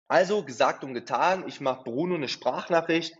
[0.08, 3.16] Also gesagt und getan, ich mache Bruno eine Sprachnachricht.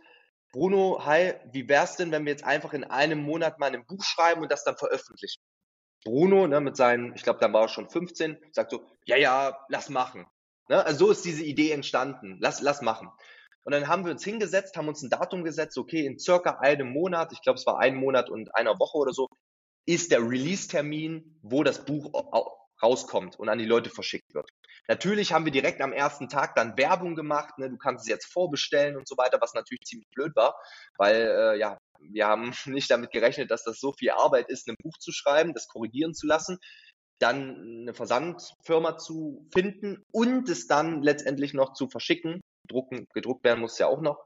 [0.56, 4.02] Bruno, hi, wie wär's denn, wenn wir jetzt einfach in einem Monat mal ein Buch
[4.02, 5.42] schreiben und das dann veröffentlichen?
[6.02, 9.58] Bruno, ne, mit seinen, ich glaube, dann war er schon 15, sagt so, ja, ja,
[9.68, 10.24] lass machen.
[10.70, 10.82] Ne?
[10.82, 12.38] Also so ist diese Idee entstanden.
[12.40, 13.10] Lass, lass machen.
[13.64, 16.88] Und dann haben wir uns hingesetzt, haben uns ein Datum gesetzt, okay, in circa einem
[16.88, 19.28] Monat, ich glaube, es war ein Monat und einer Woche oder so,
[19.84, 22.14] ist der Release-Termin, wo das Buch
[22.82, 24.50] rauskommt und an die Leute verschickt wird.
[24.88, 27.58] Natürlich haben wir direkt am ersten Tag dann Werbung gemacht.
[27.58, 27.70] Ne?
[27.70, 30.54] Du kannst es jetzt vorbestellen und so weiter, was natürlich ziemlich blöd war,
[30.96, 34.76] weil äh, ja, wir haben nicht damit gerechnet, dass das so viel Arbeit ist, ein
[34.82, 36.58] Buch zu schreiben, das korrigieren zu lassen.
[37.18, 42.42] dann eine Versandfirma zu finden und es dann letztendlich noch zu verschicken.
[42.68, 44.18] Drucken, gedruckt werden muss ja auch noch.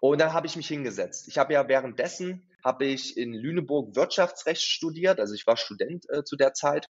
[0.00, 1.26] Und dann habe ich mich hingesetzt.
[1.28, 6.24] Ich habe ja währenddessen habe ich in Lüneburg Wirtschaftsrecht studiert, also ich war Student äh,
[6.24, 6.86] zu der Zeit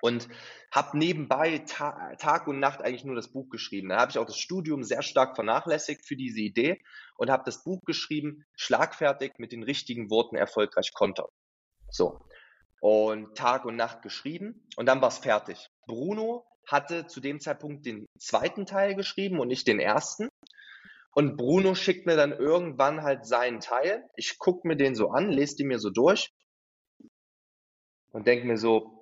[0.00, 0.28] und
[0.70, 3.88] habe nebenbei ta Tag und Nacht eigentlich nur das Buch geschrieben.
[3.88, 6.80] Da habe ich auch das Studium sehr stark vernachlässigt für diese Idee
[7.16, 11.28] und habe das Buch geschrieben, schlagfertig mit den richtigen Worten erfolgreich kontern.
[11.90, 12.20] So.
[12.80, 15.68] Und Tag und Nacht geschrieben und dann war es fertig.
[15.86, 20.28] Bruno hatte zu dem Zeitpunkt den zweiten Teil geschrieben und nicht den ersten.
[21.12, 24.08] Und Bruno schickt mir dann irgendwann halt seinen Teil.
[24.14, 26.30] Ich gucke mir den so an, lese den mir so durch
[28.12, 28.97] und denke mir so,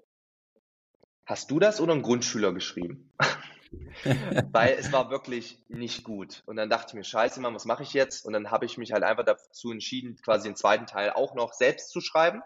[1.26, 3.12] hast du das oder ein Grundschüler geschrieben?
[4.52, 6.42] Weil es war wirklich nicht gut.
[6.46, 8.24] Und dann dachte ich mir, scheiße, Mann, was mache ich jetzt?
[8.24, 11.52] Und dann habe ich mich halt einfach dazu entschieden, quasi den zweiten Teil auch noch
[11.52, 12.42] selbst zu schreiben.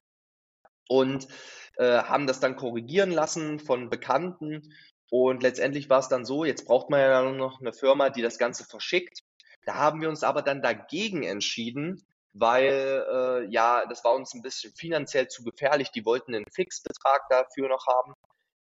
[0.88, 1.28] Und
[1.76, 4.74] äh, haben das dann korrigieren lassen von Bekannten.
[5.10, 8.38] Und letztendlich war es dann so, jetzt braucht man ja noch eine Firma, die das
[8.38, 9.20] Ganze verschickt.
[9.66, 14.42] Da haben wir uns aber dann dagegen entschieden, weil äh, ja, das war uns ein
[14.42, 15.90] bisschen finanziell zu gefährlich.
[15.90, 18.14] Die wollten einen Fixbetrag dafür noch haben.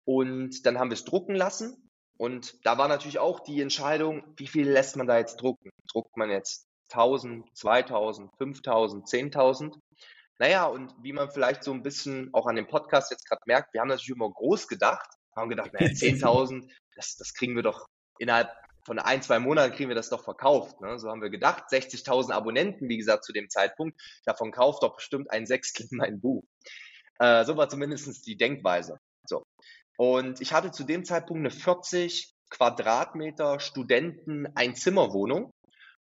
[0.04, 1.90] Und dann haben wir es drucken lassen.
[2.16, 5.70] Und da war natürlich auch die Entscheidung, wie viel lässt man da jetzt drucken?
[5.90, 9.74] Druckt man jetzt 1000, 2000, 5000, 10.000?
[10.38, 13.72] Naja, und wie man vielleicht so ein bisschen auch an dem Podcast jetzt gerade merkt,
[13.72, 17.86] wir haben natürlich immer groß gedacht, haben gedacht, naja, 10.000, das, das kriegen wir doch
[18.18, 18.50] innerhalb
[18.84, 20.80] von ein, zwei Monaten kriegen wir das doch verkauft.
[20.80, 20.98] Ne?
[20.98, 21.64] So haben wir gedacht.
[21.70, 23.98] 60.000 Abonnenten, wie gesagt, zu dem Zeitpunkt.
[24.26, 26.44] Davon kauft doch bestimmt ein Sechstel mein Buch.
[27.18, 28.98] Äh, so war zumindest die Denkweise.
[29.26, 29.42] So.
[29.96, 35.52] Und ich hatte zu dem Zeitpunkt eine 40 Quadratmeter Studenten Einzimmerwohnung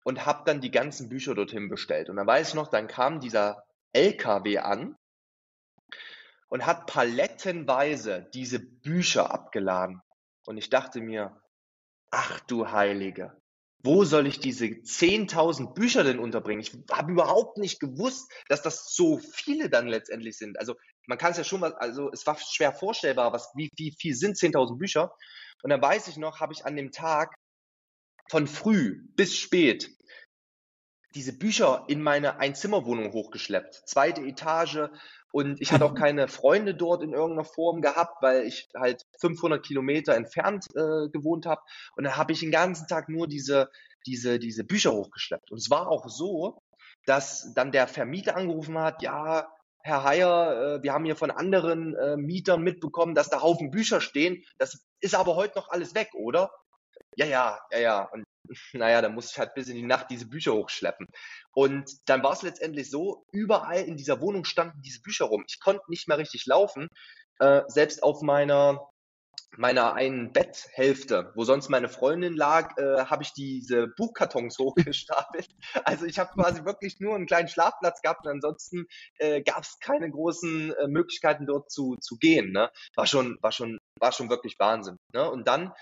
[0.04, 2.08] und habe dann die ganzen Bücher dorthin bestellt.
[2.08, 4.96] Und dann weiß ich noch, dann kam dieser LKW an
[6.48, 10.00] und hat palettenweise diese Bücher abgeladen.
[10.46, 11.40] Und ich dachte mir,
[12.10, 13.36] ach du Heilige,
[13.80, 16.60] wo soll ich diese 10.000 Bücher denn unterbringen?
[16.60, 20.58] Ich habe überhaupt nicht gewusst, dass das so viele dann letztendlich sind.
[20.58, 20.74] Also
[21.06, 24.14] man kann es ja schon mal, also es war schwer vorstellbar, was, wie, wie viel
[24.14, 25.14] sind 10.000 Bücher.
[25.62, 27.34] Und dann weiß ich noch, habe ich an dem Tag
[28.28, 29.90] von früh bis spät
[31.14, 33.82] diese Bücher in meine Einzimmerwohnung hochgeschleppt.
[33.86, 34.90] Zweite Etage,
[35.32, 39.64] und ich hatte auch keine Freunde dort in irgendeiner Form gehabt, weil ich halt 500
[39.64, 41.60] Kilometer entfernt äh, gewohnt habe.
[41.96, 43.70] Und dann habe ich den ganzen Tag nur diese,
[44.06, 45.50] diese, diese Bücher hochgeschleppt.
[45.50, 46.62] Und es war auch so,
[47.04, 49.48] dass dann der Vermieter angerufen hat, ja,
[49.82, 54.00] Herr Heyer, äh, wir haben hier von anderen äh, Mietern mitbekommen, dass da Haufen Bücher
[54.00, 54.44] stehen.
[54.58, 56.50] Das ist aber heute noch alles weg, oder?
[57.16, 58.02] Ja, ja, ja, ja.
[58.12, 58.24] Und
[58.72, 61.06] naja, da musste ich halt bis in die Nacht diese Bücher hochschleppen.
[61.52, 65.44] Und dann war es letztendlich so, überall in dieser Wohnung standen diese Bücher rum.
[65.48, 66.88] Ich konnte nicht mehr richtig laufen.
[67.38, 68.88] Äh, selbst auf meiner
[69.56, 75.48] meiner einen Betthälfte, wo sonst meine Freundin lag, äh, habe ich diese Buchkartons hochgestapelt.
[75.84, 78.86] Also ich habe quasi wirklich nur einen kleinen Schlafplatz gehabt und ansonsten
[79.18, 82.52] äh, gab es keine großen äh, Möglichkeiten dort zu, zu gehen.
[82.52, 82.70] Ne?
[82.94, 84.96] War schon, war schon, war schon wirklich Wahnsinn.
[85.12, 85.28] Ne?
[85.30, 85.72] Und dann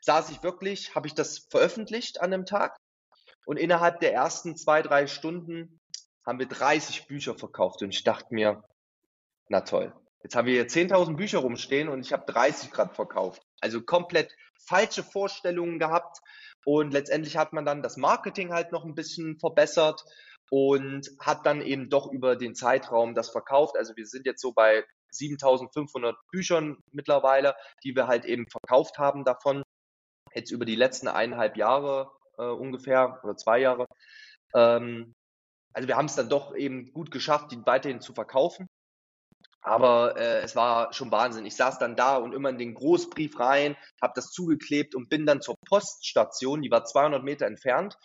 [0.00, 2.76] saß ich wirklich, habe ich das veröffentlicht an dem Tag
[3.44, 5.80] und innerhalb der ersten zwei, drei Stunden
[6.26, 8.62] haben wir 30 Bücher verkauft und ich dachte mir,
[9.48, 13.42] na toll, jetzt haben wir hier 10.000 Bücher rumstehen und ich habe 30 Grad verkauft.
[13.60, 14.34] Also komplett
[14.66, 16.18] falsche Vorstellungen gehabt
[16.64, 20.04] und letztendlich hat man dann das Marketing halt noch ein bisschen verbessert
[20.50, 23.76] und hat dann eben doch über den Zeitraum das verkauft.
[23.76, 29.24] Also wir sind jetzt so bei 7500 Büchern mittlerweile, die wir halt eben verkauft haben
[29.24, 29.62] davon
[30.34, 33.86] jetzt über die letzten eineinhalb Jahre äh, ungefähr oder zwei Jahre.
[34.54, 35.14] Ähm,
[35.72, 38.66] also wir haben es dann doch eben gut geschafft, die weiterhin zu verkaufen.
[39.62, 41.44] Aber äh, es war schon Wahnsinn.
[41.44, 45.26] Ich saß dann da und immer in den Großbrief rein, habe das zugeklebt und bin
[45.26, 47.96] dann zur Poststation, die war 200 Meter entfernt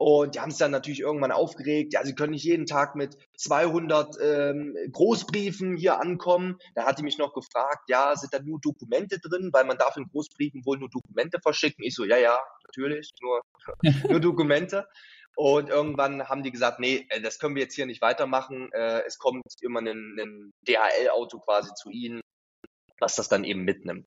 [0.00, 1.92] und die haben es dann natürlich irgendwann aufgeregt.
[1.92, 6.56] Ja, sie können nicht jeden Tag mit 200 ähm, Großbriefen hier ankommen.
[6.74, 9.98] Da hat die mich noch gefragt, ja, sind da nur Dokumente drin, weil man darf
[9.98, 11.84] in Großbriefen wohl nur Dokumente verschicken.
[11.84, 13.42] Ich so, ja, ja, natürlich, nur,
[14.08, 14.88] nur Dokumente.
[15.36, 18.72] Und irgendwann haben die gesagt, nee, äh, das können wir jetzt hier nicht weitermachen.
[18.72, 22.22] Äh, es kommt immer ein, ein DHL-Auto quasi zu Ihnen,
[23.00, 24.06] was das dann eben mitnimmt.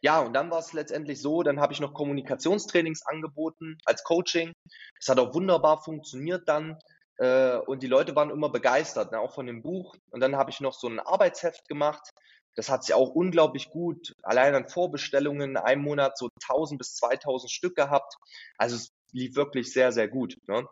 [0.00, 4.52] Ja, und dann war es letztendlich so, dann habe ich noch Kommunikationstrainings angeboten als Coaching.
[5.00, 6.78] Das hat auch wunderbar funktioniert dann.
[7.16, 9.96] Äh, und die Leute waren immer begeistert, ne, auch von dem Buch.
[10.10, 12.10] Und dann habe ich noch so ein Arbeitsheft gemacht.
[12.54, 17.50] Das hat sich auch unglaublich gut, allein an Vorbestellungen in Monat so 1000 bis 2000
[17.50, 18.14] Stück gehabt.
[18.56, 20.36] Also es lief wirklich sehr, sehr gut.
[20.48, 20.66] Ne?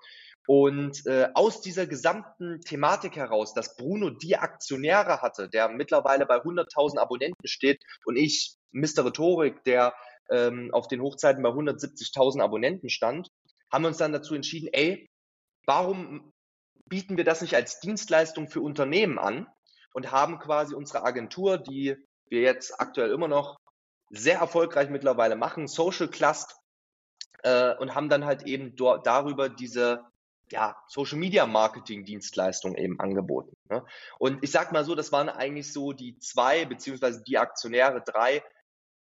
[0.47, 6.37] Und äh, aus dieser gesamten Thematik heraus, dass Bruno die Aktionäre hatte, der mittlerweile bei
[6.37, 9.05] 100.000 Abonnenten steht und ich, Mr.
[9.05, 9.95] Rhetorik, der
[10.31, 13.29] ähm, auf den Hochzeiten bei 170.000 Abonnenten stand,
[13.73, 15.09] haben wir uns dann dazu entschieden, ey,
[15.67, 16.33] warum
[16.87, 19.49] bieten wir das nicht als Dienstleistung für Unternehmen an
[19.93, 21.97] und haben quasi unsere Agentur, die
[22.29, 23.59] wir jetzt aktuell immer noch
[24.11, 26.57] sehr erfolgreich mittlerweile machen, Social Clust,
[27.43, 30.05] äh, und haben dann halt eben darüber diese
[30.51, 33.55] ja, Social Media Marketing Dienstleistung eben angeboten.
[33.69, 33.85] Ne?
[34.19, 38.43] Und ich sag mal so, das waren eigentlich so die zwei, beziehungsweise die Aktionäre drei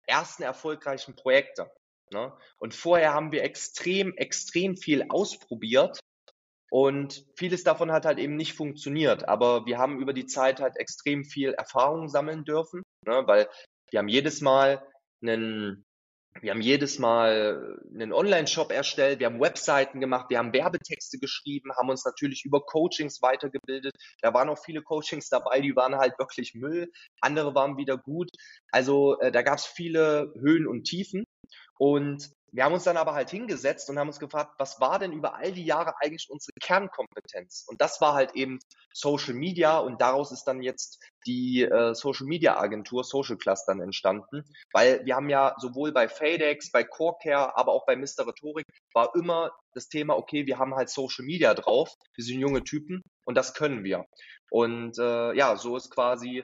[0.06, 1.72] ersten erfolgreichen Projekte.
[2.12, 2.34] Ne?
[2.58, 6.00] Und vorher haben wir extrem, extrem viel ausprobiert
[6.72, 9.28] und vieles davon hat halt eben nicht funktioniert.
[9.28, 13.24] Aber wir haben über die Zeit halt extrem viel Erfahrung sammeln dürfen, ne?
[13.26, 13.50] weil
[13.92, 14.86] wir haben jedes Mal
[15.22, 15.86] einen
[16.42, 21.72] wir haben jedes Mal einen Online-Shop erstellt, wir haben Webseiten gemacht, wir haben Werbetexte geschrieben,
[21.78, 23.94] haben uns natürlich über Coachings weitergebildet.
[24.22, 28.30] Da waren auch viele Coachings dabei, die waren halt wirklich Müll, andere waren wieder gut.
[28.72, 31.26] Also äh, da gab es viele Höhen und Tiefen.
[31.78, 35.12] Und wir haben uns dann aber halt hingesetzt und haben uns gefragt, was war denn
[35.12, 37.66] über all die Jahre eigentlich unsere Kernkompetenz?
[37.68, 38.60] Und das war halt eben
[38.94, 44.44] Social Media und daraus ist dann jetzt die äh, Social Media Agentur Social Clustern entstanden,
[44.74, 48.28] weil wir haben ja sowohl bei Fadex, bei Corecare, aber auch bei Mr.
[48.28, 52.64] Rhetorik war immer das Thema, okay, wir haben halt Social Media drauf, wir sind junge
[52.64, 54.06] Typen und das können wir.
[54.50, 56.44] Und äh, ja, so ist quasi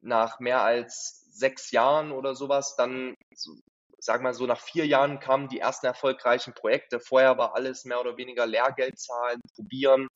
[0.00, 3.14] nach mehr als sechs Jahren oder sowas dann
[3.98, 7.00] sag mal so, nach vier Jahren kamen die ersten erfolgreichen Projekte.
[7.00, 10.08] Vorher war alles mehr oder weniger Lehrgeld zahlen, probieren.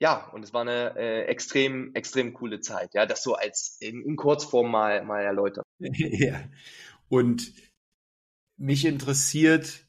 [0.00, 2.94] Ja, und es war eine äh, extrem, extrem coole Zeit.
[2.94, 5.64] Ja, das so als in, in Kurzform mal, mal erläutert.
[5.78, 6.40] ja.
[7.08, 7.52] Und
[8.56, 9.86] mich interessiert,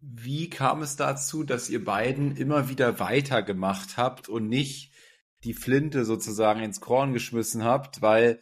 [0.00, 4.92] wie kam es dazu, dass ihr beiden immer wieder weitergemacht habt und nicht
[5.44, 8.40] die Flinte sozusagen ins Korn geschmissen habt, weil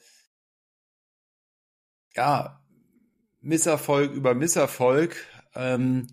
[2.15, 2.61] ja,
[3.41, 5.17] Misserfolg über Misserfolg.
[5.55, 6.09] Ähm,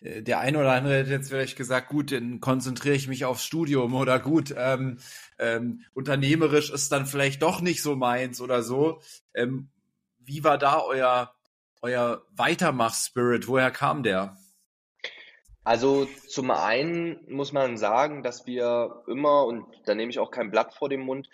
[0.00, 3.44] äh, der eine oder andere hätte jetzt vielleicht gesagt, gut, dann konzentriere ich mich aufs
[3.44, 4.98] Studium oder gut, ähm,
[5.38, 9.00] ähm, unternehmerisch ist dann vielleicht doch nicht so meins oder so.
[9.34, 9.70] Ähm,
[10.18, 11.34] wie war da euer,
[11.82, 13.48] euer Weitermach-Spirit?
[13.48, 14.36] Woher kam der?
[15.64, 20.50] Also zum einen muss man sagen, dass wir immer, und da nehme ich auch kein
[20.50, 21.28] Blatt vor den Mund,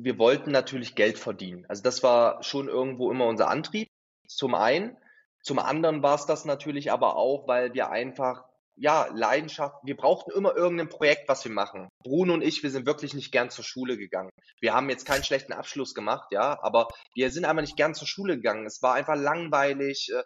[0.00, 1.66] wir wollten natürlich Geld verdienen.
[1.68, 3.88] Also das war schon irgendwo immer unser Antrieb.
[4.28, 4.96] Zum einen.
[5.42, 8.44] Zum anderen war es das natürlich aber auch, weil wir einfach,
[8.76, 11.88] ja, Leidenschaft, wir brauchten immer irgendein Projekt, was wir machen.
[12.04, 14.30] Bruno und ich, wir sind wirklich nicht gern zur Schule gegangen.
[14.60, 18.06] Wir haben jetzt keinen schlechten Abschluss gemacht, ja, aber wir sind einfach nicht gern zur
[18.06, 18.66] Schule gegangen.
[18.66, 20.22] Es war einfach langweilig, äh,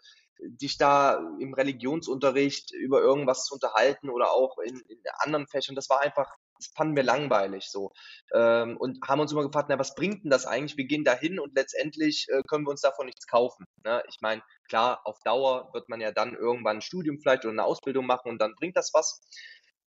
[0.48, 5.76] dich da im Religionsunterricht über irgendwas zu unterhalten oder auch in, in anderen Fächern.
[5.76, 6.28] Das war einfach
[6.68, 7.92] fanden wir langweilig so.
[8.33, 10.77] Ähm, und haben uns immer gefragt, na, was bringt denn das eigentlich?
[10.77, 13.64] Wir gehen da hin und letztendlich äh, können wir uns davon nichts kaufen.
[13.85, 14.03] Ne?
[14.09, 17.64] Ich meine, klar, auf Dauer wird man ja dann irgendwann ein Studium vielleicht oder eine
[17.64, 19.20] Ausbildung machen und dann bringt das was.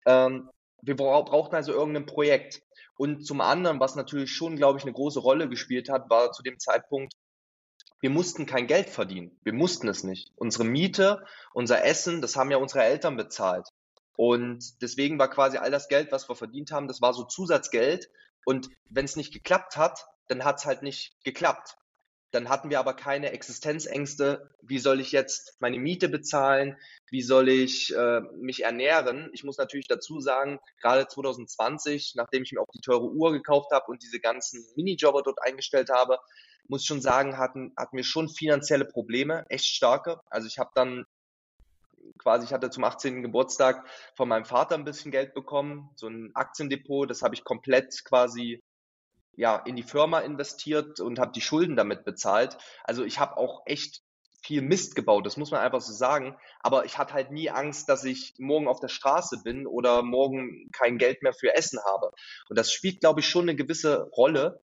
[0.05, 0.49] Ähm,
[0.81, 2.61] wir brauchten also irgendein Projekt.
[2.95, 6.43] Und zum anderen, was natürlich schon, glaube ich, eine große Rolle gespielt hat, war zu
[6.43, 7.13] dem Zeitpunkt,
[8.01, 9.39] wir mussten kein Geld verdienen.
[9.43, 10.31] Wir mussten es nicht.
[10.35, 13.65] Unsere Miete, unser Essen, das haben ja unsere Eltern bezahlt.
[14.15, 18.09] Und deswegen war quasi all das Geld, was wir verdient haben, das war so Zusatzgeld.
[18.45, 21.77] Und wenn es nicht geklappt hat, dann hat es halt nicht geklappt.
[22.31, 24.49] Dann hatten wir aber keine Existenzängste.
[24.63, 26.77] Wie soll ich jetzt meine Miete bezahlen?
[27.11, 29.29] Wie soll ich äh, mich ernähren?
[29.33, 33.71] Ich muss natürlich dazu sagen, gerade 2020, nachdem ich mir auch die teure Uhr gekauft
[33.71, 36.17] habe und diese ganzen Minijobber dort eingestellt habe,
[36.67, 40.19] muss ich schon sagen, hatten, hatten wir schon finanzielle Probleme, echt starke.
[40.31, 41.05] Also ich habe dann
[42.23, 43.21] quasi, ich hatte zum 18.
[43.21, 48.03] Geburtstag von meinem Vater ein bisschen Geld bekommen, so ein Aktiendepot, das habe ich komplett
[48.05, 48.63] quasi
[49.35, 52.57] ja, in die Firma investiert und habe die Schulden damit bezahlt.
[52.83, 54.01] Also ich habe auch echt
[54.43, 56.35] viel Mist gebaut, das muss man einfach so sagen.
[56.59, 60.69] Aber ich hatte halt nie Angst, dass ich morgen auf der Straße bin oder morgen
[60.71, 62.11] kein Geld mehr für Essen habe.
[62.49, 64.61] Und das spielt, glaube ich, schon eine gewisse Rolle,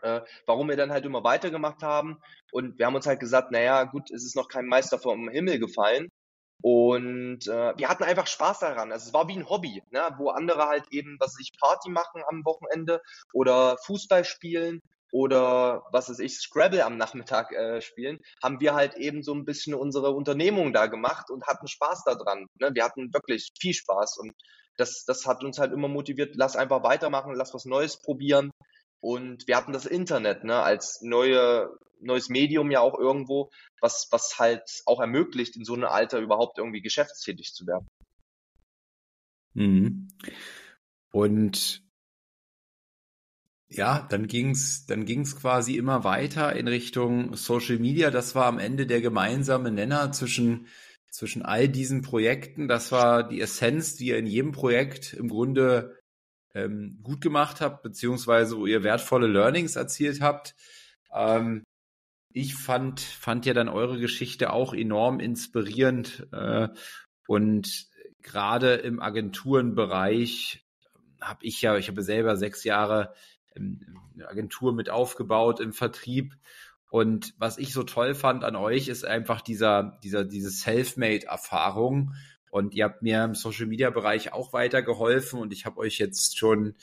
[0.00, 2.18] äh, warum wir dann halt immer weitergemacht haben.
[2.50, 5.58] Und wir haben uns halt gesagt, naja, gut, es ist noch kein Meister vom Himmel
[5.58, 6.10] gefallen.
[6.62, 8.92] Und äh, wir hatten einfach Spaß daran.
[8.92, 10.00] Also es war wie ein Hobby, ne?
[10.16, 13.02] wo andere halt eben, was sich Party machen am Wochenende
[13.32, 14.80] oder Fußball spielen
[15.12, 19.44] oder was weiß ich, Scrabble am Nachmittag äh, spielen, haben wir halt eben so ein
[19.44, 22.46] bisschen unsere Unternehmung da gemacht und hatten Spaß daran.
[22.58, 22.70] Ne?
[22.74, 24.32] Wir hatten wirklich viel Spaß und
[24.76, 28.50] das, das hat uns halt immer motiviert, lass einfach weitermachen, lass was Neues probieren.
[29.00, 31.70] Und wir hatten das Internet ne, als neue,
[32.04, 33.50] neues Medium ja auch irgendwo,
[33.80, 37.88] was, was halt auch ermöglicht, in so einem Alter überhaupt irgendwie geschäftstätig zu werden.
[39.54, 40.08] Mhm.
[41.12, 41.84] Und
[43.68, 48.10] ja, dann ging's, dann ging's quasi immer weiter in Richtung Social Media.
[48.10, 50.68] Das war am Ende der gemeinsame Nenner zwischen,
[51.10, 52.68] zwischen all diesen Projekten.
[52.68, 55.98] Das war die Essenz, die ihr in jedem Projekt im Grunde
[56.54, 60.54] ähm, gut gemacht habt, beziehungsweise wo ihr wertvolle Learnings erzielt habt.
[61.12, 61.64] Ähm,
[62.34, 66.68] ich fand, fand ja dann eure Geschichte auch enorm inspirierend äh,
[67.28, 67.86] und
[68.22, 70.66] gerade im Agenturenbereich
[71.20, 73.14] habe ich ja, ich habe selber sechs Jahre
[73.54, 76.34] eine Agentur mit aufgebaut im Vertrieb.
[76.90, 82.14] Und was ich so toll fand an euch, ist einfach dieser, dieser, diese Selfmade-Erfahrung.
[82.50, 86.36] Und ihr habt mir im Social Media Bereich auch weitergeholfen und ich habe euch jetzt
[86.38, 86.74] schon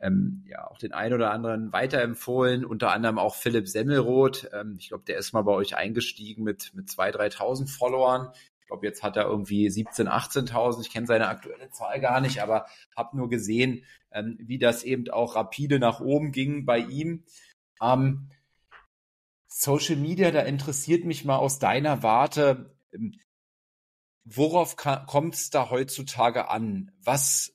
[0.00, 4.50] ähm, ja auch den einen oder anderen weiterempfohlen, unter anderem auch Philipp Semmelroth.
[4.52, 8.32] Ähm, ich glaube, der ist mal bei euch eingestiegen mit mit 2.000, 3.000 Followern.
[8.60, 10.80] Ich glaube, jetzt hat er irgendwie 17.000, 18.000.
[10.82, 15.10] Ich kenne seine aktuelle Zahl gar nicht, aber habe nur gesehen, ähm, wie das eben
[15.10, 17.24] auch rapide nach oben ging bei ihm.
[17.82, 18.30] Ähm,
[19.48, 23.18] Social Media, da interessiert mich mal aus deiner Warte, ähm,
[24.24, 26.92] worauf kommt es da heutzutage an?
[27.02, 27.52] Was,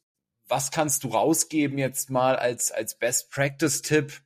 [0.48, 4.22] was kannst du rausgeben jetzt mal als, als Best Practice Tipp?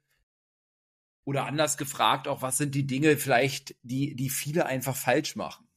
[1.25, 5.67] Oder anders gefragt auch, was sind die Dinge vielleicht, die, die viele einfach falsch machen?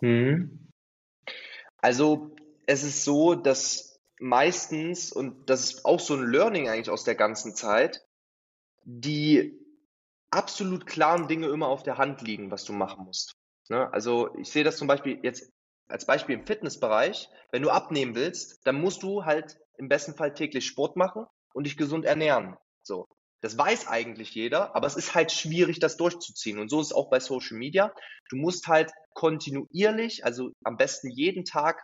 [0.00, 0.68] Mhm.
[1.78, 2.36] Also,
[2.66, 7.14] es ist so, dass meistens, und das ist auch so ein Learning eigentlich aus der
[7.14, 8.06] ganzen Zeit,
[8.84, 9.58] die
[10.30, 13.36] absolut klaren Dinge immer auf der Hand liegen, was du machen musst.
[13.68, 13.92] Ne?
[13.92, 15.52] Also ich sehe das zum Beispiel jetzt
[15.90, 20.34] als Beispiel im Fitnessbereich, wenn du abnehmen willst, dann musst du halt im besten Fall
[20.34, 22.56] täglich Sport machen und dich gesund ernähren.
[22.82, 23.06] So.
[23.42, 26.58] Das weiß eigentlich jeder, aber es ist halt schwierig, das durchzuziehen.
[26.58, 27.92] Und so ist es auch bei Social Media.
[28.28, 31.82] Du musst halt kontinuierlich, also am besten jeden Tag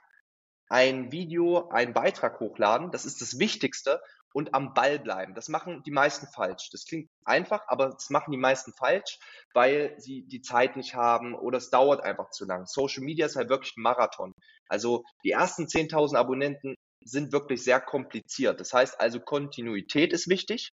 [0.68, 2.90] ein Video, einen Beitrag hochladen.
[2.90, 4.00] Das ist das Wichtigste.
[4.32, 5.34] Und am Ball bleiben.
[5.34, 6.68] Das machen die meisten falsch.
[6.70, 9.18] Das klingt einfach, aber das machen die meisten falsch,
[9.54, 12.66] weil sie die Zeit nicht haben oder es dauert einfach zu lang.
[12.66, 14.32] Social Media ist halt wirklich ein Marathon.
[14.68, 18.60] Also die ersten 10.000 Abonnenten sind wirklich sehr kompliziert.
[18.60, 20.70] Das heißt also, Kontinuität ist wichtig.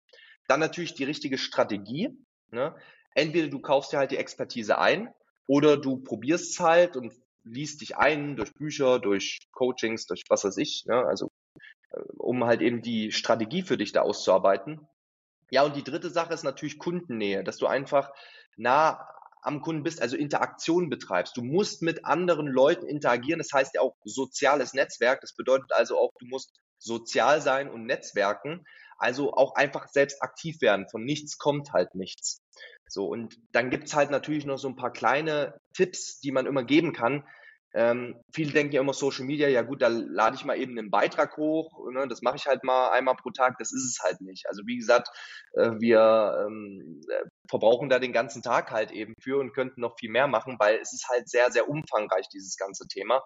[0.48, 2.08] Dann natürlich die richtige Strategie.
[2.50, 2.74] Ne?
[3.14, 5.12] Entweder du kaufst dir halt die Expertise ein
[5.46, 7.12] oder du probierst es halt und
[7.44, 11.04] liest dich ein durch Bücher, durch Coachings, durch was weiß ich, ne?
[11.06, 11.28] also
[12.18, 14.86] um halt eben die Strategie für dich da auszuarbeiten.
[15.50, 18.10] Ja, und die dritte Sache ist natürlich Kundennähe, dass du einfach
[18.56, 19.06] nah
[19.42, 21.36] am Kunden bist, also Interaktion betreibst.
[21.36, 23.38] Du musst mit anderen Leuten interagieren.
[23.38, 25.20] Das heißt ja auch soziales Netzwerk.
[25.20, 28.64] Das bedeutet also auch, du musst sozial sein und netzwerken.
[28.98, 30.86] Also auch einfach selbst aktiv werden.
[30.88, 32.40] Von nichts kommt halt nichts.
[32.88, 36.62] So, und dann gibt's halt natürlich noch so ein paar kleine Tipps, die man immer
[36.62, 37.26] geben kann.
[37.74, 40.90] Ähm, viele denken ja immer Social Media, ja gut, da lade ich mal eben einen
[40.90, 44.20] Beitrag hoch, ne, das mache ich halt mal einmal pro Tag, das ist es halt
[44.20, 44.46] nicht.
[44.48, 45.08] Also wie gesagt,
[45.54, 49.96] äh, wir ähm, äh, verbrauchen da den ganzen Tag halt eben für und könnten noch
[49.98, 53.22] viel mehr machen, weil es ist halt sehr, sehr umfangreich, dieses ganze Thema.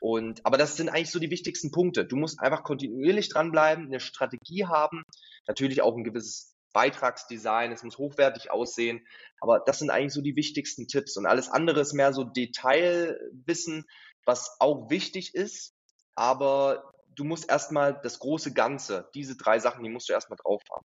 [0.00, 2.04] Und, aber das sind eigentlich so die wichtigsten Punkte.
[2.04, 5.04] Du musst einfach kontinuierlich dranbleiben, eine Strategie haben,
[5.46, 9.06] natürlich auch ein gewisses Beitragsdesign, es muss hochwertig aussehen.
[9.40, 11.16] Aber das sind eigentlich so die wichtigsten Tipps.
[11.16, 13.84] Und alles andere ist mehr so Detailwissen,
[14.24, 15.74] was auch wichtig ist.
[16.14, 20.62] Aber du musst erstmal das große Ganze, diese drei Sachen, die musst du erstmal drauf
[20.70, 20.86] haben.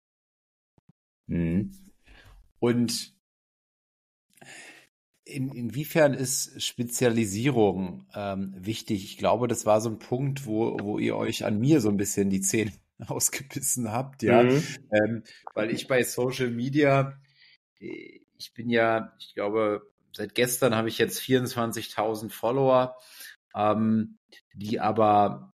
[1.27, 1.71] Mhm.
[2.59, 3.15] Und
[5.25, 9.03] in, inwiefern ist Spezialisierung ähm, wichtig?
[9.03, 11.97] Ich glaube, das war so ein Punkt, wo, wo ihr euch an mir so ein
[11.97, 12.71] bisschen die Zähne
[13.07, 14.43] ausgebissen habt, ja.
[14.43, 14.63] Mhm.
[14.91, 15.23] Ähm,
[15.53, 17.19] weil ich bei Social Media,
[17.79, 19.81] äh, ich bin ja, ich glaube,
[20.11, 22.97] seit gestern habe ich jetzt 24.000 Follower,
[23.55, 24.17] ähm,
[24.53, 25.53] die aber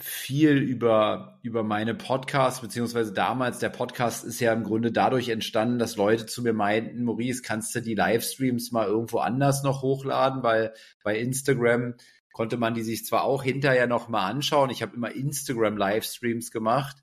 [0.00, 5.78] viel über, über meine Podcasts, beziehungsweise damals, der Podcast ist ja im Grunde dadurch entstanden,
[5.78, 10.42] dass Leute zu mir meinten, Maurice, kannst du die Livestreams mal irgendwo anders noch hochladen,
[10.42, 11.94] weil bei Instagram
[12.34, 14.68] konnte man die sich zwar auch hinterher noch mal anschauen.
[14.70, 16.96] Ich habe immer Instagram-Livestreams gemacht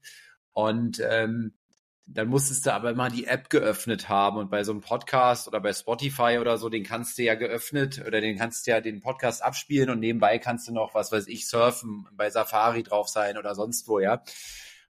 [0.52, 1.54] und ähm,
[2.06, 5.62] dann musstest du aber immer die App geöffnet haben und bei so einem Podcast oder
[5.62, 9.00] bei Spotify oder so, den kannst du ja geöffnet oder den kannst du ja den
[9.00, 13.38] Podcast abspielen und nebenbei kannst du noch, was weiß ich, surfen, bei Safari drauf sein
[13.38, 14.24] oder sonst wo, ja.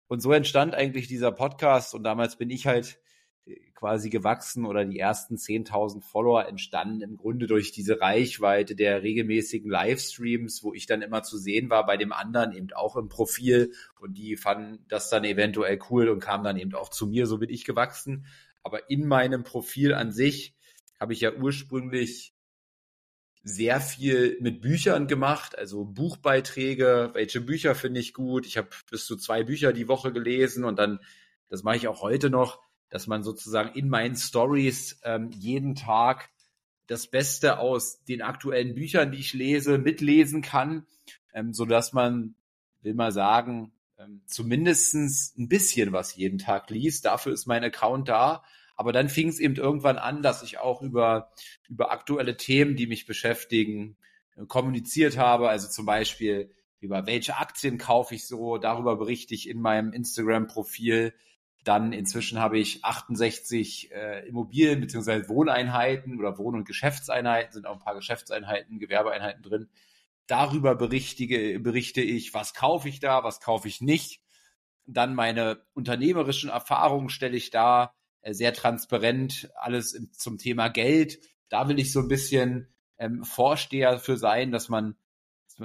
[0.09, 2.99] Und so entstand eigentlich dieser Podcast und damals bin ich halt
[3.75, 9.71] quasi gewachsen oder die ersten 10.000 Follower entstanden im Grunde durch diese Reichweite der regelmäßigen
[9.71, 13.73] Livestreams, wo ich dann immer zu sehen war, bei dem anderen eben auch im Profil
[13.99, 17.39] und die fanden das dann eventuell cool und kamen dann eben auch zu mir, so
[17.39, 18.27] bin ich gewachsen.
[18.63, 20.55] Aber in meinem Profil an sich
[20.99, 22.35] habe ich ja ursprünglich
[23.43, 28.45] sehr viel mit Büchern gemacht, also Buchbeiträge, welche Bücher finde ich gut.
[28.45, 31.01] Ich habe bis zu zwei Bücher die Woche gelesen und dann,
[31.49, 32.61] das mache ich auch heute noch,
[32.91, 36.31] dass man sozusagen in meinen Stories ähm, jeden Tag
[36.87, 40.87] das Beste aus den aktuellen Büchern, die ich lese, mitlesen kann,
[41.33, 42.35] ähm, so dass man,
[42.83, 47.05] will mal sagen, ähm, zumindestens ein bisschen was jeden Tag liest.
[47.05, 48.43] Dafür ist mein Account da.
[48.75, 51.31] Aber dann fing es eben irgendwann an, dass ich auch über,
[51.69, 53.97] über aktuelle Themen, die mich beschäftigen,
[54.37, 55.49] äh, kommuniziert habe.
[55.49, 61.13] Also zum Beispiel über welche Aktien kaufe ich so, darüber berichte ich in meinem Instagram-Profil.
[61.65, 65.29] Dann inzwischen habe ich 68 äh, Immobilien bzw.
[65.29, 69.69] Wohneinheiten oder Wohn- und Geschäftseinheiten, sind auch ein paar Geschäftseinheiten, Gewerbeeinheiten drin.
[70.27, 74.23] Darüber berichtige, berichte ich, was kaufe ich da, was kaufe ich nicht.
[74.87, 81.21] Dann meine unternehmerischen Erfahrungen stelle ich da, äh, sehr transparent, alles im, zum Thema Geld.
[81.49, 84.97] Da will ich so ein bisschen ähm, Vorsteher für sein, dass man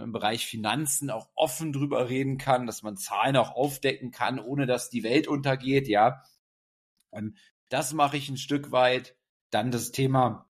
[0.04, 4.66] im Bereich Finanzen auch offen drüber reden kann, dass man Zahlen auch aufdecken kann, ohne
[4.66, 6.24] dass die Welt untergeht, ja.
[7.12, 7.36] Ähm,
[7.70, 9.16] das mache ich ein Stück weit.
[9.50, 10.50] Dann das Thema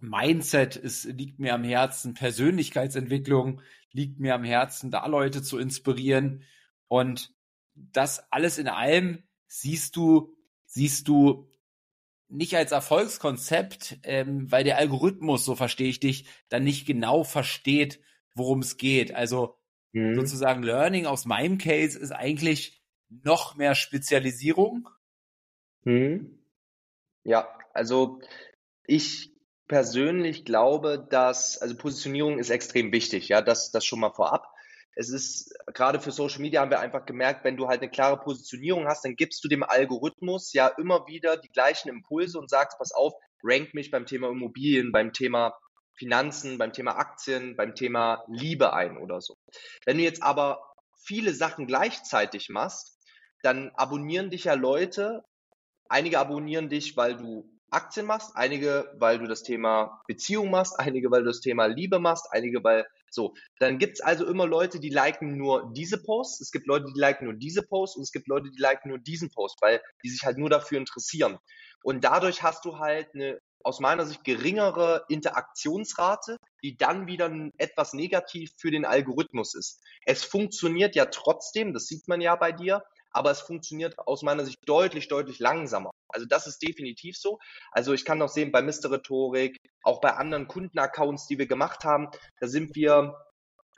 [0.00, 3.60] Mindset ist, liegt mir am Herzen, Persönlichkeitsentwicklung
[3.92, 6.42] liegt mir am Herzen, da Leute zu inspirieren.
[6.88, 7.34] Und
[7.74, 10.34] das alles in allem siehst du,
[10.64, 11.48] siehst du
[12.28, 18.00] nicht als Erfolgskonzept, ähm, weil der Algorithmus, so verstehe ich dich, dann nicht genau versteht,
[18.34, 19.14] worum es geht.
[19.14, 19.56] Also
[19.92, 20.14] mhm.
[20.14, 24.88] sozusagen Learning aus meinem Case ist eigentlich noch mehr Spezialisierung.
[25.84, 26.38] Mhm.
[27.24, 28.20] Ja, also
[28.84, 29.32] ich
[29.68, 34.48] persönlich glaube, dass, also Positionierung ist extrem wichtig, ja, das, das schon mal vorab.
[34.94, 38.18] Es ist, gerade für Social Media haben wir einfach gemerkt, wenn du halt eine klare
[38.18, 42.78] Positionierung hast, dann gibst du dem Algorithmus ja immer wieder die gleichen Impulse und sagst,
[42.78, 45.54] pass auf, rank mich beim Thema Immobilien, beim Thema
[46.02, 49.36] Finanzen, beim Thema Aktien, beim Thema Liebe ein oder so.
[49.86, 50.60] Wenn du jetzt aber
[51.00, 52.98] viele Sachen gleichzeitig machst,
[53.42, 55.22] dann abonnieren dich ja Leute.
[55.88, 61.08] Einige abonnieren dich, weil du Aktien machst, einige, weil du das Thema Beziehung machst, einige,
[61.12, 63.34] weil du das Thema Liebe machst, einige, weil so.
[63.60, 67.26] Dann gibt's also immer Leute, die liken nur diese Posts, es gibt Leute, die liken
[67.26, 70.24] nur diese Posts und es gibt Leute, die liken nur diesen Post, weil die sich
[70.24, 71.38] halt nur dafür interessieren.
[71.84, 77.92] Und dadurch hast du halt eine aus meiner Sicht geringere Interaktionsrate, die dann wieder etwas
[77.92, 79.80] negativ für den Algorithmus ist.
[80.06, 84.44] Es funktioniert ja trotzdem, das sieht man ja bei dir, aber es funktioniert aus meiner
[84.44, 85.90] Sicht deutlich, deutlich langsamer.
[86.08, 87.38] Also das ist definitiv so.
[87.70, 88.90] Also ich kann noch sehen bei Mr.
[88.90, 92.08] Rhetorik, auch bei anderen Kundenaccounts, die wir gemacht haben,
[92.40, 93.14] da sind wir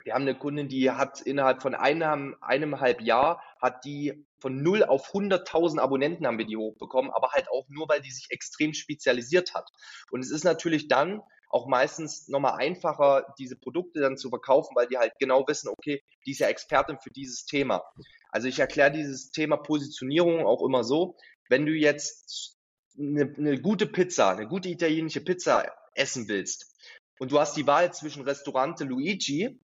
[0.05, 4.85] wir haben eine Kundin, die hat innerhalb von einem, eineinhalb Jahr, hat die von 0
[4.85, 8.75] auf 100.000 Abonnenten haben wir die hochbekommen, aber halt auch nur, weil die sich extrem
[8.75, 9.71] spezialisiert hat.
[10.11, 14.89] Und es ist natürlich dann auch meistens nochmal einfacher, diese Produkte dann zu verkaufen, weil
[14.89, 17.83] die halt genau wissen, okay, die ist ja Expertin für dieses Thema.
[18.29, 21.17] Also ich erkläre dieses Thema Positionierung auch immer so,
[21.49, 22.59] wenn du jetzt
[22.99, 26.75] eine, eine gute Pizza, eine gute italienische Pizza essen willst
[27.19, 29.61] und du hast die Wahl zwischen Restaurante Luigi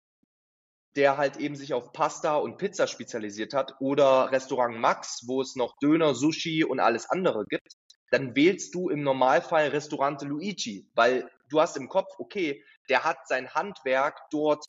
[0.97, 5.57] der halt eben sich auf Pasta und Pizza spezialisiert hat, oder Restaurant Max, wo es
[5.57, 7.77] noch Döner, Sushi und alles andere gibt,
[8.11, 13.29] dann wählst du im Normalfall Restaurante Luigi, weil du hast im Kopf, okay, der hat
[13.29, 14.65] sein Handwerk dort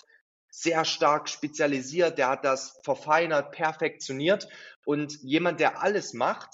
[0.51, 4.47] sehr stark spezialisiert, der hat das verfeinert, perfektioniert
[4.85, 6.49] und jemand, der alles macht,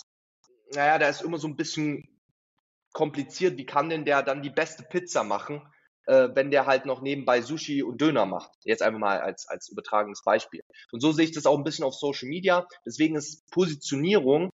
[0.74, 2.07] naja, da ist immer so ein bisschen
[2.93, 5.61] kompliziert, wie kann denn der dann die beste Pizza machen?
[6.08, 8.51] Äh, wenn der halt noch nebenbei Sushi und Döner macht.
[8.64, 10.62] Jetzt einfach mal als, als übertragenes Beispiel.
[10.91, 12.68] Und so sehe ich das auch ein bisschen auf Social Media.
[12.86, 14.49] Deswegen ist Positionierung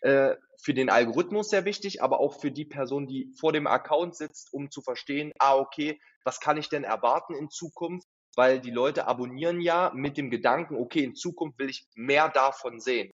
[0.00, 4.16] äh, für den Algorithmus sehr wichtig, aber auch für die Person, die vor dem Account
[4.16, 8.06] sitzt, um zu verstehen, ah, okay, was kann ich denn erwarten in Zukunft?
[8.34, 12.80] Weil die Leute abonnieren ja mit dem Gedanken, okay, in Zukunft will ich mehr davon
[12.80, 13.10] sehen.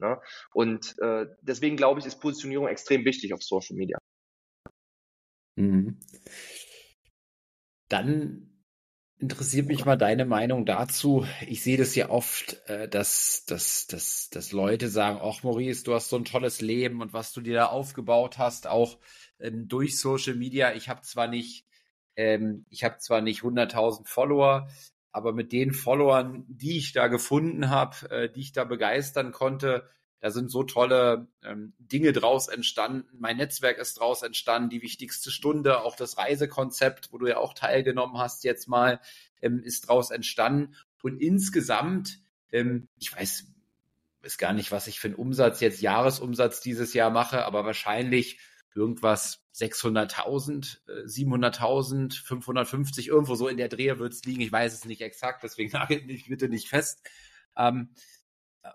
[0.00, 0.20] Ne?
[0.52, 3.98] Und äh, deswegen glaube ich, ist Positionierung extrem wichtig auf Social Media.
[5.56, 5.98] Mhm.
[7.88, 8.56] Dann
[9.18, 11.26] interessiert mich mal deine Meinung dazu.
[11.46, 15.94] Ich sehe das ja oft, äh, dass, dass, dass, dass Leute sagen, ach Maurice, du
[15.94, 18.98] hast so ein tolles Leben und was du dir da aufgebaut hast, auch
[19.38, 20.74] ähm, durch Social Media.
[20.74, 21.66] Ich habe zwar nicht,
[22.16, 24.68] ähm, ich habe zwar nicht 100.000 Follower,
[25.12, 29.88] aber mit den Followern, die ich da gefunden habe, äh, die ich da begeistern konnte,
[30.26, 33.06] Da sind so tolle ähm, Dinge draus entstanden.
[33.16, 34.70] Mein Netzwerk ist draus entstanden.
[34.70, 38.98] Die wichtigste Stunde, auch das Reisekonzept, wo du ja auch teilgenommen hast jetzt mal,
[39.40, 40.74] ähm, ist draus entstanden.
[41.00, 42.18] Und insgesamt,
[42.50, 43.46] ähm, ich weiß,
[44.24, 48.40] weiß gar nicht, was ich für einen Umsatz jetzt Jahresumsatz dieses Jahr mache, aber wahrscheinlich
[48.74, 54.40] irgendwas 600.000, 700.000, 550, irgendwo so in der Drehe wird es liegen.
[54.40, 57.08] Ich weiß es nicht exakt, deswegen nagelt mich bitte nicht fest.
[57.56, 57.90] Ähm,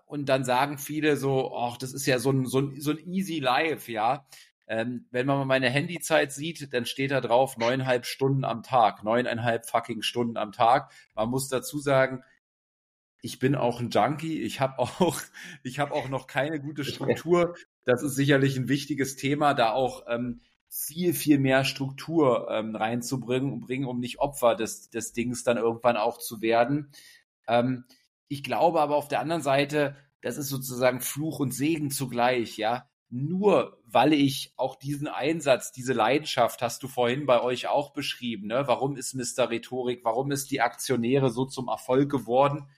[0.06, 2.98] und dann sagen viele so, ach, das ist ja so ein, so ein, so ein
[2.98, 4.26] easy life, ja.
[4.66, 9.04] Ähm, wenn man mal meine Handyzeit sieht, dann steht da drauf neuneinhalb Stunden am Tag,
[9.04, 10.92] neuneinhalb fucking Stunden am Tag.
[11.14, 12.22] Man muss dazu sagen,
[13.22, 14.40] ich bin auch ein Junkie.
[14.42, 15.20] Ich habe auch,
[15.62, 17.54] ich habe auch noch keine gute Struktur.
[17.84, 23.60] Das ist sicherlich ein wichtiges Thema, da auch ähm, viel, viel mehr Struktur ähm, reinzubringen,
[23.60, 26.90] bringen, um nicht Opfer des, des Dings dann irgendwann auch zu werden.
[27.46, 27.84] Ähm,
[28.32, 32.88] ich glaube aber auf der anderen Seite, das ist sozusagen Fluch und Segen zugleich, ja.
[33.10, 38.46] Nur weil ich auch diesen Einsatz, diese Leidenschaft, hast du vorhin bei euch auch beschrieben,
[38.46, 38.64] ne?
[38.66, 39.50] Warum ist Mr.
[39.50, 42.68] Rhetorik, warum ist die Aktionäre so zum Erfolg geworden?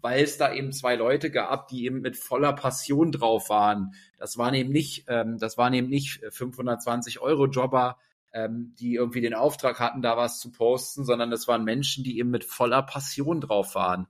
[0.00, 3.94] weil es da eben zwei Leute gab, die eben mit voller Passion drauf waren.
[4.16, 7.98] Das waren eben nicht, ähm, das waren eben nicht 520 Euro Jobber,
[8.32, 12.18] ähm, die irgendwie den Auftrag hatten, da was zu posten, sondern das waren Menschen, die
[12.18, 14.06] eben mit voller Passion drauf waren.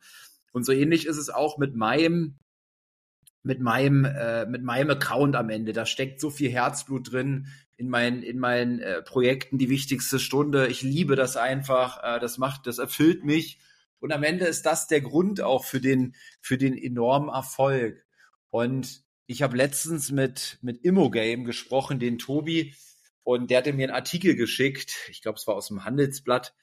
[0.53, 2.39] Und so ähnlich ist es auch mit meinem
[3.43, 5.73] mit meinem äh, mit meinem Account am Ende.
[5.73, 7.47] Da steckt so viel Herzblut drin
[7.77, 9.59] in meinen in meinen äh, Projekten.
[9.59, 10.67] Die wichtigste Stunde.
[10.69, 12.03] Ich liebe das einfach.
[12.03, 13.59] Äh, das macht, das erfüllt mich
[14.01, 18.05] und am Ende ist das der Grund auch für den, für den enormen Erfolg.
[18.51, 22.75] Und ich habe letztens mit, mit Immogame gesprochen, den Tobi,
[23.25, 26.55] und der hatte mir einen Artikel geschickt, ich glaube, es war aus dem Handelsblatt,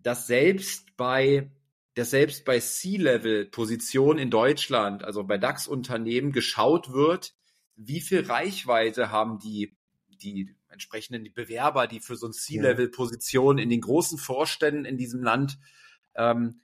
[0.00, 1.50] dass selbst bei,
[1.98, 7.34] dass selbst bei C-Level-Positionen in Deutschland, also bei DAX-Unternehmen, geschaut wird,
[7.74, 9.76] wie viel Reichweite haben die,
[10.22, 15.58] die entsprechenden Bewerber, die für so ein C-Level-Position in den großen Vorständen in diesem Land
[16.14, 16.60] ähm,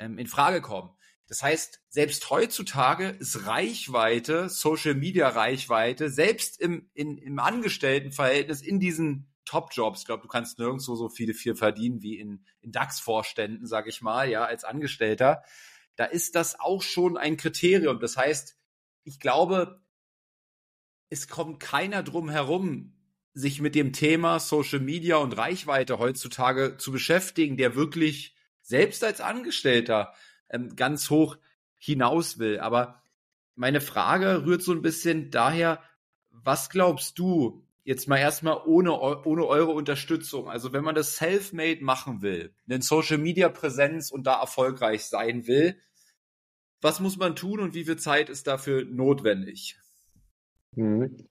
[0.00, 0.90] ähm, in Frage kommen.
[1.28, 8.80] Das heißt, selbst heutzutage ist Reichweite, Social Media Reichweite, selbst im, in, im Angestelltenverhältnis in
[8.80, 13.66] diesen Top-Jobs, ich glaube, du kannst nirgendwo so viele viel verdienen wie in, in DAX-Vorständen,
[13.66, 15.42] sage ich mal, ja, als Angestellter.
[15.96, 18.00] Da ist das auch schon ein Kriterium.
[18.00, 18.56] Das heißt,
[19.04, 19.82] ich glaube,
[21.10, 22.94] es kommt keiner drum herum,
[23.34, 29.20] sich mit dem Thema Social Media und Reichweite heutzutage zu beschäftigen, der wirklich selbst als
[29.20, 30.14] Angestellter
[30.48, 31.36] ähm, ganz hoch
[31.78, 32.60] hinaus will.
[32.60, 33.02] Aber
[33.54, 35.82] meine Frage rührt so ein bisschen daher,
[36.30, 41.82] was glaubst du, jetzt mal erstmal ohne, ohne eure Unterstützung, also wenn man das self-made
[41.82, 45.80] machen will, eine Social Media Präsenz und da erfolgreich sein will,
[46.80, 49.78] was muss man tun und wie viel Zeit ist dafür notwendig?
[50.74, 51.28] Mhm.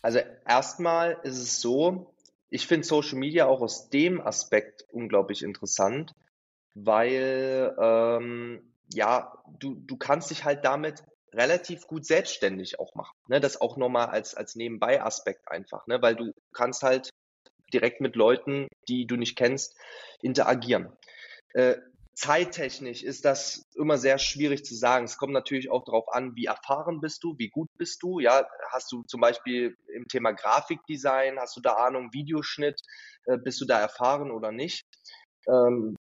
[0.00, 2.14] Also erstmal ist es so,
[2.48, 6.14] ich finde Social Media auch aus dem Aspekt unglaublich interessant,
[6.74, 13.16] weil ähm, ja, du, du kannst dich halt damit relativ gut selbstständig auch machen.
[13.28, 13.40] Ne?
[13.40, 16.00] Das auch nochmal als, als Nebenbei-Aspekt einfach, ne?
[16.02, 17.10] weil du kannst halt
[17.72, 19.76] direkt mit Leuten, die du nicht kennst,
[20.20, 20.92] interagieren.
[21.54, 21.76] Äh,
[22.14, 25.06] Zeittechnisch ist das immer sehr schwierig zu sagen.
[25.06, 28.20] Es kommt natürlich auch darauf an, wie erfahren bist du, wie gut bist du.
[28.20, 32.82] Ja, hast du zum Beispiel im Thema Grafikdesign, hast du da Ahnung, Videoschnitt,
[33.24, 34.84] äh, bist du da erfahren oder nicht?
[35.48, 35.96] Ähm,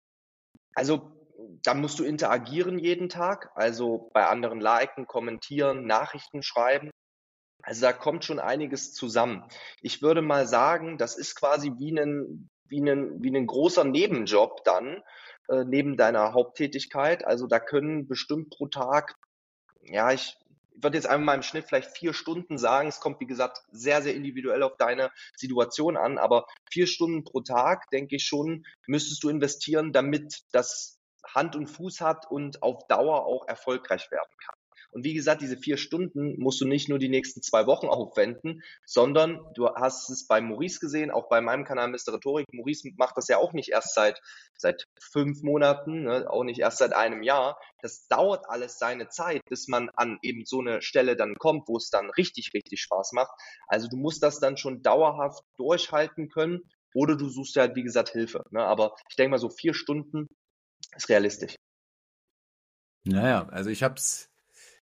[0.75, 1.16] also
[1.63, 6.91] da musst du interagieren jeden Tag, also bei anderen liken, kommentieren, Nachrichten schreiben.
[7.63, 9.43] Also da kommt schon einiges zusammen.
[9.81, 14.63] Ich würde mal sagen, das ist quasi wie ein, wie ein, wie ein großer Nebenjob
[14.63, 15.01] dann,
[15.49, 17.25] äh, neben deiner Haupttätigkeit.
[17.25, 19.15] Also da können bestimmt pro Tag,
[19.81, 20.37] ja, ich
[20.81, 22.87] würde jetzt einmal im Schnitt vielleicht vier Stunden sagen.
[22.87, 26.17] Es kommt, wie gesagt, sehr, sehr individuell auf deine Situation an.
[26.17, 30.96] Aber vier Stunden pro Tag, denke ich schon, müsstest du investieren, damit das
[31.33, 34.55] Hand und Fuß hat und auf Dauer auch erfolgreich werden kann.
[34.91, 38.63] Und wie gesagt, diese vier Stunden musst du nicht nur die nächsten zwei Wochen aufwenden,
[38.85, 42.13] sondern du hast es bei Maurice gesehen, auch bei meinem Kanal Mr.
[42.13, 42.45] Rhetorik.
[42.51, 44.21] Maurice macht das ja auch nicht erst seit,
[44.57, 47.59] seit fünf Monaten, ne, auch nicht erst seit einem Jahr.
[47.81, 51.77] Das dauert alles seine Zeit, bis man an eben so eine Stelle dann kommt, wo
[51.77, 53.31] es dann richtig, richtig Spaß macht.
[53.67, 56.61] Also du musst das dann schon dauerhaft durchhalten können
[56.93, 58.43] oder du suchst ja, halt, wie gesagt, Hilfe.
[58.51, 58.63] Ne?
[58.63, 60.27] Aber ich denke mal, so vier Stunden
[60.97, 61.55] ist realistisch.
[63.05, 64.29] Naja, also ich habe es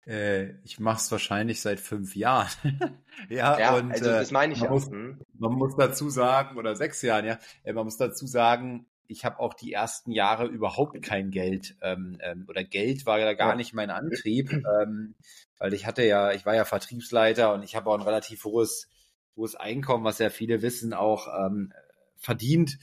[0.06, 2.48] äh, ich mache es wahrscheinlich seit fünf Jahren.
[3.28, 4.74] ja, ja, und also das meine ich man, ja.
[4.74, 5.20] muss, hm.
[5.34, 9.38] man muss dazu sagen, oder sechs Jahren, ja, äh, man muss dazu sagen, ich habe
[9.38, 13.56] auch die ersten Jahre überhaupt kein Geld ähm, ähm, oder Geld war ja gar ja.
[13.56, 15.14] nicht mein Antrieb, ähm,
[15.58, 18.88] weil ich hatte ja, ich war ja Vertriebsleiter und ich habe auch ein relativ hohes,
[19.36, 21.72] hohes Einkommen, was ja viele wissen, auch ähm,
[22.16, 22.78] verdient.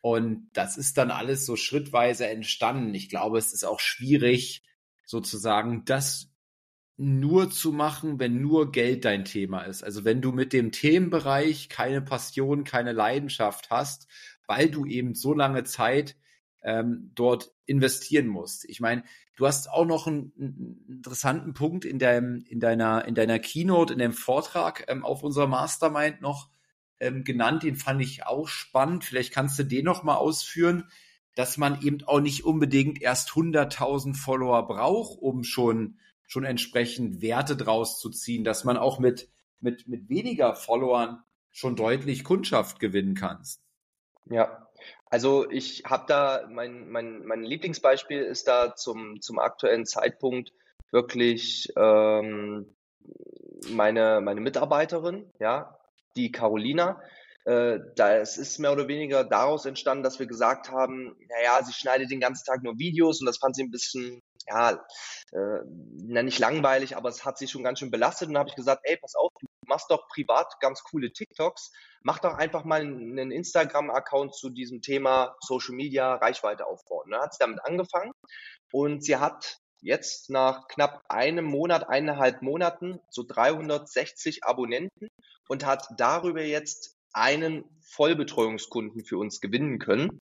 [0.00, 2.94] Und das ist dann alles so schrittweise entstanden.
[2.94, 4.62] Ich glaube, es ist auch schwierig,
[5.04, 6.30] sozusagen das
[6.96, 9.82] nur zu machen, wenn nur Geld dein Thema ist.
[9.82, 14.06] Also wenn du mit dem Themenbereich keine Passion, keine Leidenschaft hast,
[14.46, 16.16] weil du eben so lange Zeit
[16.62, 18.68] ähm, dort investieren musst.
[18.68, 19.02] Ich meine,
[19.36, 23.94] du hast auch noch einen, einen, interessanten Punkt in deinem, in deiner, in deiner Keynote,
[23.94, 26.50] in dem Vortrag ähm, auf unserer Mastermind noch
[27.00, 27.62] ähm, genannt.
[27.62, 29.04] Den fand ich auch spannend.
[29.04, 30.88] Vielleicht kannst du den noch mal ausführen,
[31.34, 37.56] dass man eben auch nicht unbedingt erst 100.000 Follower braucht, um schon schon entsprechend Werte
[37.56, 39.28] draus zu ziehen, dass man auch mit
[39.58, 43.62] mit mit weniger Followern schon deutlich Kundschaft gewinnen kannst.
[44.26, 44.68] Ja,
[45.06, 50.52] also ich habe da mein, mein mein Lieblingsbeispiel ist da zum zum aktuellen Zeitpunkt
[50.92, 52.76] wirklich ähm,
[53.68, 55.79] meine meine Mitarbeiterin, ja,
[56.16, 57.00] die Carolina,
[57.44, 62.10] äh, das ist mehr oder weniger daraus entstanden, dass wir gesagt haben, naja, sie schneidet
[62.10, 64.72] den ganzen Tag nur Videos und das fand sie ein bisschen, ja,
[65.32, 68.28] äh, na, nicht langweilig, aber es hat sie schon ganz schön belastet.
[68.28, 72.18] Und habe ich gesagt, ey, pass auf, du machst doch privat ganz coole TikToks, mach
[72.18, 77.04] doch einfach mal einen Instagram-Account zu diesem Thema Social Media, Reichweite aufbauen.
[77.06, 78.12] Und dann hat sie damit angefangen.
[78.72, 85.08] Und sie hat jetzt nach knapp einem Monat, eineinhalb Monaten so 360 Abonnenten
[85.50, 90.20] und hat darüber jetzt einen Vollbetreuungskunden für uns gewinnen können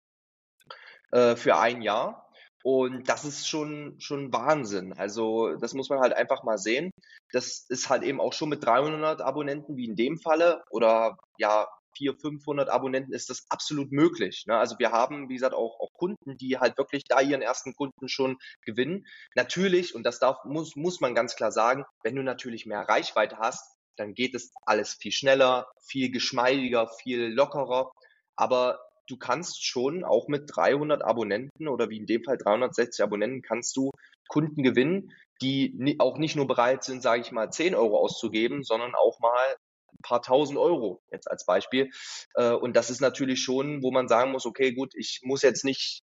[1.13, 2.27] äh, für ein Jahr.
[2.63, 4.95] Und das ist schon, schon Wahnsinn.
[4.95, 6.91] Also das muss man halt einfach mal sehen.
[7.33, 11.69] Das ist halt eben auch schon mit 300 Abonnenten, wie in dem Falle, oder ja,
[11.99, 14.45] 400, 500 Abonnenten ist das absolut möglich.
[14.47, 14.57] Ne?
[14.57, 18.09] Also wir haben, wie gesagt, auch, auch Kunden, die halt wirklich da ihren ersten Kunden
[18.09, 19.07] schon gewinnen.
[19.35, 23.37] Natürlich, und das darf, muss, muss man ganz klar sagen, wenn du natürlich mehr Reichweite
[23.39, 27.93] hast, dann geht es alles viel schneller, viel geschmeidiger, viel lockerer.
[28.37, 33.43] Aber du kannst schon auch mit 300 Abonnenten oder wie in dem Fall 360 Abonnenten
[33.43, 33.91] kannst du
[34.29, 35.13] Kunden gewinnen,
[35.43, 39.57] die auch nicht nur bereit sind, sage ich mal, 10 Euro auszugeben, sondern auch mal
[39.93, 41.91] ein paar tausend Euro jetzt als Beispiel.
[42.35, 45.65] Äh, und das ist natürlich schon, wo man sagen muss, okay, gut, ich muss jetzt
[45.65, 46.03] nicht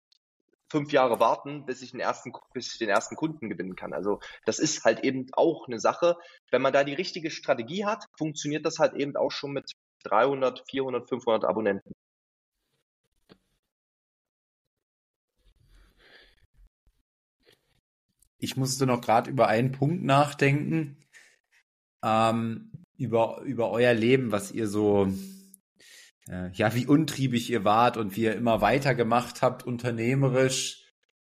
[0.69, 3.93] fünf Jahre warten, bis ich den ersten, bis ich den ersten Kunden gewinnen kann.
[3.93, 6.17] Also das ist halt eben auch eine Sache.
[6.51, 9.71] Wenn man da die richtige Strategie hat, funktioniert das halt eben auch schon mit
[10.03, 11.93] 300, 400, 500 Abonnenten.
[18.39, 20.97] Ich musste noch gerade über einen Punkt nachdenken,
[22.03, 25.07] ähm, über, über euer Leben, was ihr so
[26.29, 30.85] äh, ja, wie untriebig ihr wart und wie ihr immer weitergemacht habt, unternehmerisch.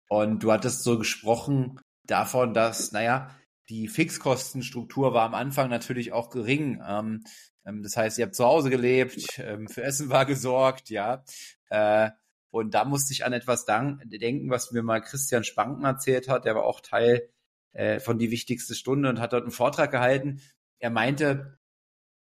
[0.09, 3.31] Und du hattest so gesprochen davon, dass, naja,
[3.69, 6.81] die Fixkostenstruktur war am Anfang natürlich auch gering.
[6.87, 7.25] Ähm,
[7.67, 11.25] ähm, das heißt, ihr habt zu Hause gelebt, ähm, für Essen war gesorgt, ja.
[11.69, 12.11] Äh,
[12.51, 16.45] und da musste ich an etwas denken, was mir mal Christian Spanken erzählt hat.
[16.45, 17.29] Der war auch Teil
[17.73, 20.41] äh, von die wichtigste Stunde und hat dort einen Vortrag gehalten.
[20.79, 21.59] Er meinte,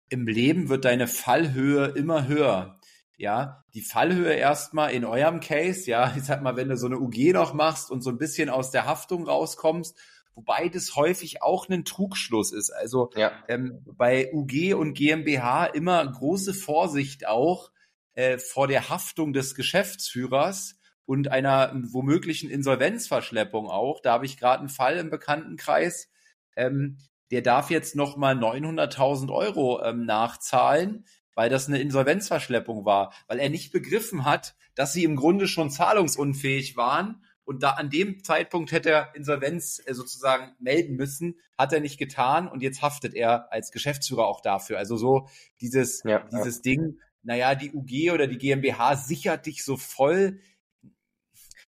[0.10, 2.80] im Leben wird deine Fallhöhe immer höher.
[3.18, 7.00] Ja, die Fallhöhe erstmal in eurem Case, ja, ich sag mal, wenn du so eine
[7.00, 9.98] UG noch machst und so ein bisschen aus der Haftung rauskommst,
[10.36, 12.70] wobei das häufig auch ein Trugschluss ist.
[12.70, 13.32] Also ja.
[13.48, 17.72] ähm, bei UG und GmbH immer große Vorsicht auch
[18.14, 24.00] äh, vor der Haftung des Geschäftsführers und einer womöglichen Insolvenzverschleppung auch.
[24.02, 26.10] Da habe ich gerade einen Fall im Bekanntenkreis.
[26.56, 26.98] Ähm,
[27.32, 31.06] der darf jetzt nochmal 900.000 Euro ähm, nachzahlen,
[31.36, 35.70] weil das eine Insolvenzverschleppung war, weil er nicht begriffen hat, dass sie im Grunde schon
[35.70, 41.72] zahlungsunfähig waren und da an dem Zeitpunkt hätte er Insolvenz äh, sozusagen melden müssen, hat
[41.72, 44.78] er nicht getan und jetzt haftet er als Geschäftsführer auch dafür.
[44.78, 45.30] Also so
[45.62, 46.62] dieses, ja, dieses ja.
[46.64, 50.42] Ding, naja, die UG oder die GmbH sichert dich so voll.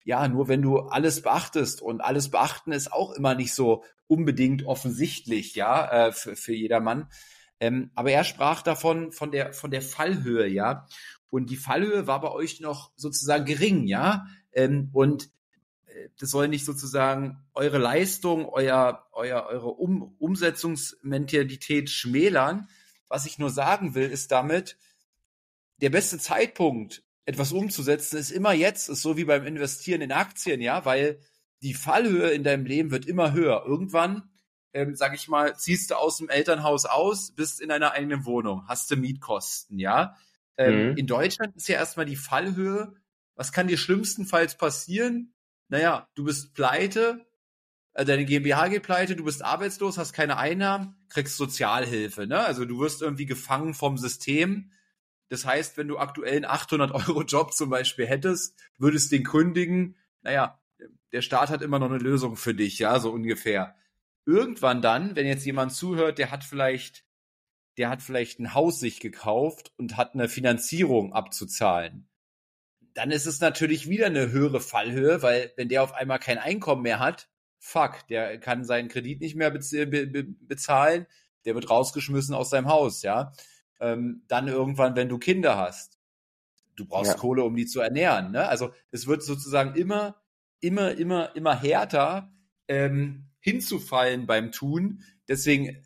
[0.04, 3.84] Ja, nur wenn du alles beachtest und alles beachten ist auch immer nicht so
[4.14, 7.10] unbedingt offensichtlich, ja, äh, für, für jedermann.
[7.60, 10.88] Ähm, aber er sprach davon, von der, von der Fallhöhe, ja.
[11.30, 14.28] Und die Fallhöhe war bei euch noch sozusagen gering, ja.
[14.52, 15.32] Ähm, und
[15.88, 22.68] äh, das soll nicht sozusagen eure Leistung, euer, euer, eure um Umsetzungsmentalität schmälern.
[23.08, 24.78] Was ich nur sagen will, ist damit,
[25.78, 30.62] der beste Zeitpunkt, etwas umzusetzen, ist immer jetzt, ist so wie beim Investieren in Aktien,
[30.62, 31.20] ja, weil
[31.64, 33.64] die Fallhöhe in deinem Leben wird immer höher.
[33.66, 34.30] Irgendwann,
[34.74, 38.68] ähm, sag ich mal, ziehst du aus dem Elternhaus aus, bist in einer eigenen Wohnung,
[38.68, 40.18] hast du Mietkosten, ja.
[40.58, 40.98] Ähm, mhm.
[40.98, 42.94] In Deutschland ist ja erstmal die Fallhöhe
[43.36, 45.34] Was kann dir schlimmstenfalls passieren?
[45.70, 47.26] Naja, du bist pleite,
[47.94, 52.28] äh, deine GmbH geht pleite, du bist arbeitslos, hast keine Einnahmen, kriegst Sozialhilfe.
[52.28, 52.40] Ne?
[52.40, 54.72] Also du wirst irgendwie gefangen vom System.
[55.30, 59.96] Das heißt, wenn du aktuell einen 800 Euro Job zum Beispiel hättest, würdest den kündigen.
[60.22, 60.60] Naja,
[61.14, 63.76] der Staat hat immer noch eine Lösung für dich, ja, so ungefähr.
[64.26, 67.06] Irgendwann dann, wenn jetzt jemand zuhört, der hat vielleicht,
[67.78, 72.10] der hat vielleicht ein Haus sich gekauft und hat eine Finanzierung abzuzahlen.
[72.96, 76.82] Dann ist es natürlich wieder eine höhere Fallhöhe, weil wenn der auf einmal kein Einkommen
[76.82, 81.08] mehr hat, fuck, der kann seinen Kredit nicht mehr bezahlen,
[81.46, 83.34] der wird rausgeschmissen aus seinem Haus, ja.
[83.80, 86.00] Ähm, dann irgendwann, wenn du Kinder hast,
[86.76, 87.18] du brauchst ja.
[87.18, 88.48] Kohle, um die zu ernähren, ne?
[88.48, 90.23] Also es wird sozusagen immer,
[90.64, 92.32] immer, immer, immer härter
[92.68, 95.04] ähm, hinzufallen beim Tun.
[95.28, 95.84] Deswegen, äh,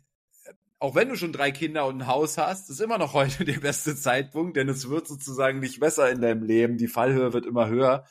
[0.78, 3.60] auch wenn du schon drei Kinder und ein Haus hast, ist immer noch heute der
[3.60, 6.78] beste Zeitpunkt, denn es wird sozusagen nicht besser in deinem Leben.
[6.78, 8.06] Die Fallhöhe wird immer höher.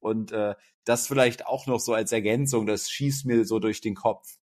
[0.00, 0.54] Und äh,
[0.84, 4.36] das vielleicht auch noch so als Ergänzung, das schießt mir so durch den Kopf.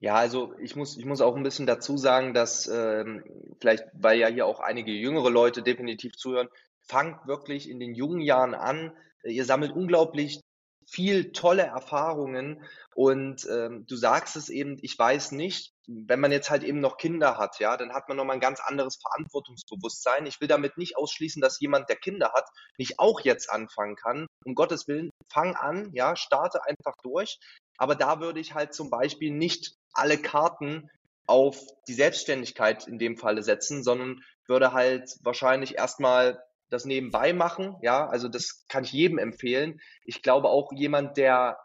[0.00, 3.24] Ja, also ich muss, ich muss auch ein bisschen dazu sagen, dass ähm,
[3.60, 6.48] vielleicht, weil ja hier auch einige jüngere Leute definitiv zuhören,
[6.80, 8.92] fangt wirklich in den jungen Jahren an.
[9.24, 10.40] Ihr sammelt unglaublich
[10.86, 12.62] viel tolle Erfahrungen
[12.94, 16.96] und ähm, du sagst es eben, ich weiß nicht, wenn man jetzt halt eben noch
[16.96, 20.26] Kinder hat, ja, dann hat man nochmal ein ganz anderes Verantwortungsbewusstsein.
[20.26, 22.48] Ich will damit nicht ausschließen, dass jemand, der Kinder hat,
[22.78, 24.26] nicht auch jetzt anfangen kann.
[24.44, 27.38] Um Gottes Willen, fang an, ja, starte einfach durch.
[27.76, 30.88] Aber da würde ich halt zum Beispiel nicht alle Karten
[31.26, 31.58] auf
[31.88, 36.42] die Selbstständigkeit in dem Falle setzen, sondern würde halt wahrscheinlich erstmal
[36.74, 37.76] das nebenbei machen.
[37.80, 39.80] Ja, also das kann ich jedem empfehlen.
[40.04, 41.58] Ich glaube auch jemand, der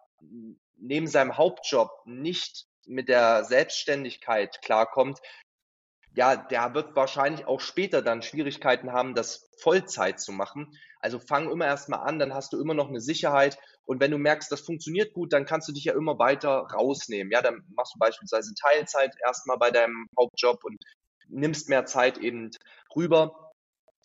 [0.78, 5.20] neben seinem Hauptjob nicht mit der Selbstständigkeit klarkommt,
[6.16, 10.76] ja, der wird wahrscheinlich auch später dann Schwierigkeiten haben, das Vollzeit zu machen.
[11.00, 13.58] Also fang immer erstmal an, dann hast du immer noch eine Sicherheit.
[13.86, 17.32] Und wenn du merkst, das funktioniert gut, dann kannst du dich ja immer weiter rausnehmen.
[17.32, 20.78] Ja, dann machst du beispielsweise Teilzeit erstmal bei deinem Hauptjob und
[21.30, 22.50] nimmst mehr Zeit eben
[22.96, 23.49] rüber.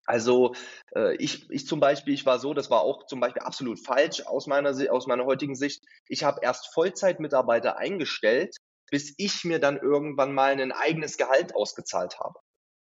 [0.07, 0.55] Also
[0.95, 4.23] äh, ich, ich zum Beispiel, ich war so, das war auch zum Beispiel absolut falsch
[4.27, 5.83] aus meiner, aus meiner heutigen Sicht.
[6.09, 8.57] Ich habe erst Vollzeitmitarbeiter eingestellt,
[8.91, 12.39] bis ich mir dann irgendwann mal ein eigenes Gehalt ausgezahlt habe.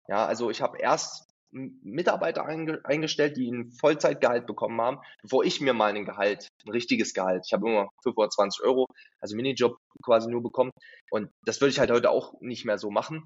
[0.08, 5.62] Ja, also ich habe erst Mitarbeiter einge eingestellt, die ein Vollzeitgehalt bekommen haben, bevor ich
[5.62, 8.88] mir mal ein Gehalt, ein richtiges Gehalt, ich habe immer 520 Euro,
[9.20, 10.72] also Minijob quasi nur bekommen.
[11.12, 13.26] Und das würde ich halt heute auch nicht mehr so machen.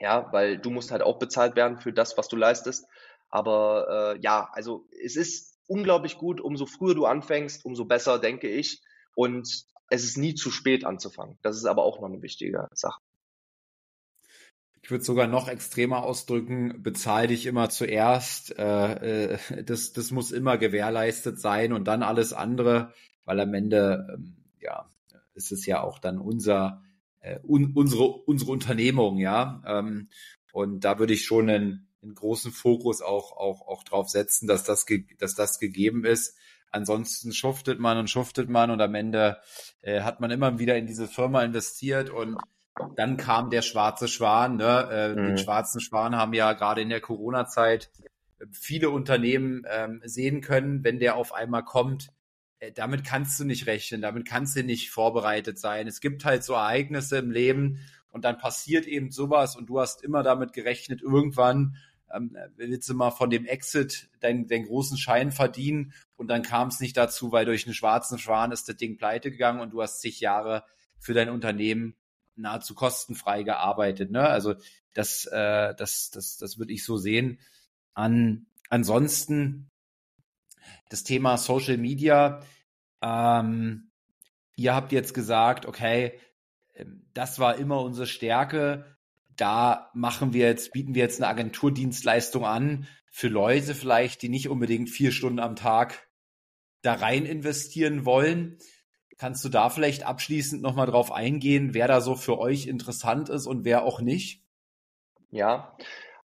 [0.00, 2.86] Ja, weil du musst halt auch bezahlt werden für das, was du leistest.
[3.30, 8.48] Aber äh, ja, also es ist unglaublich gut, umso früher du anfängst, umso besser, denke
[8.48, 8.82] ich.
[9.14, 11.38] Und es ist nie zu spät anzufangen.
[11.42, 13.00] Das ist aber auch noch eine wichtige Sache.
[14.82, 18.58] Ich würde sogar noch extremer ausdrücken, bezahl dich immer zuerst.
[18.58, 22.94] Äh, äh, das, das muss immer gewährleistet sein und dann alles andere,
[23.24, 24.88] weil am Ende, ähm, ja,
[25.34, 26.82] ist es ja auch dann unser,
[27.28, 29.62] äh, un, unsere, unsere Unternehmung, ja.
[29.66, 30.08] Ähm,
[30.52, 34.64] und da würde ich schon einen, einen großen Fokus auch, auch, auch drauf setzen, dass
[34.64, 34.86] das,
[35.18, 36.36] dass das gegeben ist.
[36.70, 39.38] Ansonsten schuftet man und schuftet man und am Ende
[39.80, 42.36] äh, hat man immer wieder in diese Firma investiert und
[42.96, 44.56] dann kam der schwarze Schwan.
[44.56, 44.88] Ne?
[44.90, 45.26] Äh, mhm.
[45.26, 47.90] Den schwarzen Schwan haben ja gerade in der Corona-Zeit
[48.38, 52.08] äh, viele Unternehmen ähm, sehen können, wenn der auf einmal kommt,
[52.74, 55.86] damit kannst du nicht rechnen, damit kannst du nicht vorbereitet sein.
[55.86, 57.80] Es gibt halt so Ereignisse im Leben
[58.10, 61.76] und dann passiert eben sowas und du hast immer damit gerechnet, irgendwann
[62.12, 66.68] ähm, willst du mal von dem Exit deinen, deinen großen Schein verdienen und dann kam
[66.68, 69.82] es nicht dazu, weil durch einen schwarzen Schwan ist das Ding pleite gegangen und du
[69.82, 70.64] hast zig Jahre
[70.98, 71.94] für dein Unternehmen
[72.34, 74.10] nahezu kostenfrei gearbeitet.
[74.10, 74.26] Ne?
[74.26, 74.54] Also
[74.94, 77.38] das, äh, das, das, das würde ich so sehen.
[77.94, 79.70] An, ansonsten
[80.88, 82.40] das Thema Social Media.
[83.02, 83.90] Ähm,
[84.56, 86.18] ihr habt jetzt gesagt, okay,
[86.74, 88.96] ähm, das war immer unsere Stärke.
[89.36, 94.48] Da machen wir jetzt, bieten wir jetzt eine Agenturdienstleistung an für Leute vielleicht, die nicht
[94.48, 96.08] unbedingt vier Stunden am Tag
[96.82, 98.58] da rein investieren wollen.
[99.16, 103.46] Kannst du da vielleicht abschließend nochmal drauf eingehen, wer da so für euch interessant ist
[103.46, 104.44] und wer auch nicht?
[105.30, 105.76] Ja,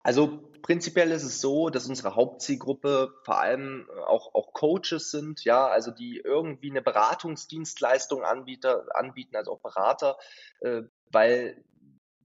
[0.03, 5.65] also prinzipiell ist es so, dass unsere Hauptzielgruppe vor allem auch, auch Coaches sind, ja,
[5.69, 10.19] also die irgendwie eine Beratungsdienstleistung anbieter, anbieten, also auch Berater,
[10.63, 11.65] äh, weil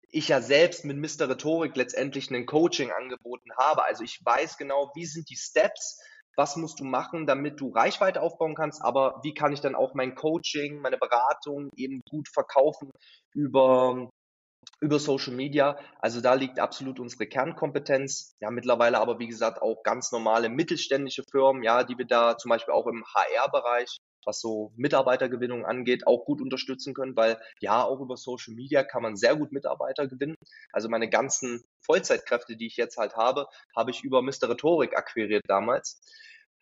[0.09, 1.29] ich ja selbst mit Mr.
[1.29, 3.85] Rhetorik letztendlich ein Coaching angeboten habe.
[3.85, 6.01] Also ich weiß genau, wie sind die Steps,
[6.35, 9.93] was musst du machen, damit du Reichweite aufbauen kannst, aber wie kann ich dann auch
[9.93, 12.93] mein Coaching, meine Beratung eben gut verkaufen
[13.35, 14.09] über
[14.83, 15.79] über Social Media.
[16.01, 18.37] Also da liegt absolut unsere Kernkompetenz.
[18.41, 22.49] Ja, mittlerweile aber, wie gesagt, auch ganz normale mittelständische Firmen, ja, die wir da zum
[22.49, 28.01] Beispiel auch im HR-Bereich, was so Mitarbeitergewinnung angeht, auch gut unterstützen können, weil ja, auch
[28.01, 30.35] über Social Media kann man sehr gut Mitarbeiter gewinnen.
[30.73, 34.49] Also meine ganzen Vollzeitkräfte, die ich jetzt halt habe, habe ich über Mr.
[34.49, 36.01] Rhetorik akquiriert damals.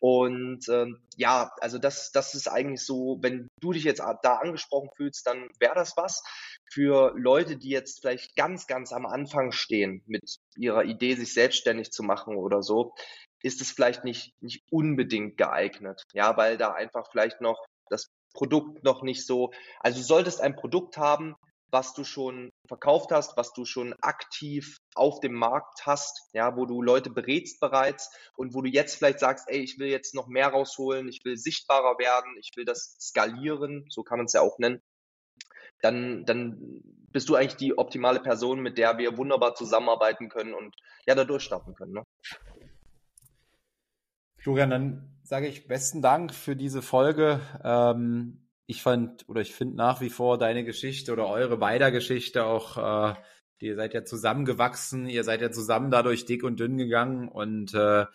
[0.00, 4.88] Und ähm, ja, also das, das ist eigentlich so, wenn du dich jetzt da angesprochen
[4.96, 6.22] fühlst, dann wäre das was
[6.70, 11.90] für Leute, die jetzt vielleicht ganz, ganz am Anfang stehen mit ihrer Idee, sich selbstständig
[11.90, 12.94] zu machen oder so,
[13.42, 16.02] ist es vielleicht nicht, nicht unbedingt geeignet.
[16.12, 19.50] Ja, weil da einfach vielleicht noch das Produkt noch nicht so,
[19.80, 21.34] also du solltest ein Produkt haben,
[21.72, 26.66] was du schon verkauft hast, was du schon aktiv auf dem Markt hast, ja, wo
[26.66, 30.26] du Leute berätst bereits und wo du jetzt vielleicht sagst, ey, ich will jetzt noch
[30.26, 34.40] mehr rausholen, ich will sichtbarer werden, ich will das skalieren, so kann man es ja
[34.40, 34.80] auch nennen,
[35.82, 40.74] dann, dann bist du eigentlich die optimale Person, mit der wir wunderbar zusammenarbeiten können und
[41.06, 41.92] ja, da durchstarten können.
[41.92, 42.02] Ne?
[44.36, 47.40] Florian, dann sage ich besten Dank für diese Folge.
[47.62, 52.44] Ähm, ich fand oder ich finde nach wie vor deine Geschichte oder eure beider Geschichte
[52.44, 53.14] auch, äh,
[53.58, 58.06] ihr seid ja zusammengewachsen, ihr seid ja zusammen dadurch dick und dünn gegangen und äh,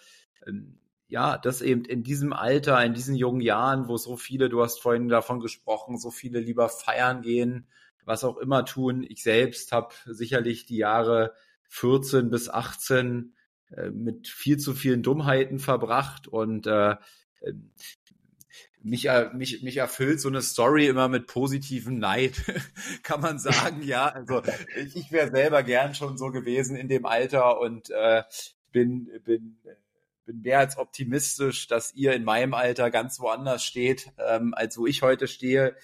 [1.15, 4.81] ja, das eben in diesem Alter, in diesen jungen Jahren, wo so viele, du hast
[4.81, 7.67] vorhin davon gesprochen, so viele lieber feiern gehen,
[8.03, 9.05] was auch immer tun.
[9.07, 11.33] Ich selbst habe sicherlich die Jahre
[11.69, 13.33] 14 bis 18
[13.77, 16.97] äh, mit viel zu vielen Dummheiten verbracht und äh,
[17.41, 17.71] ähm,
[18.83, 22.43] mich, äh, mich, mich erfüllt so eine Story immer mit positivem Neid,
[23.03, 23.83] kann man sagen.
[23.83, 24.41] ja, also
[24.75, 28.23] ich, ich wäre selber gern schon so gewesen in dem Alter und äh,
[28.73, 29.57] bin, bin,
[30.25, 34.85] bin mehr als optimistisch, dass ihr in meinem Alter ganz woanders steht, ähm, als wo
[34.87, 35.75] ich heute stehe,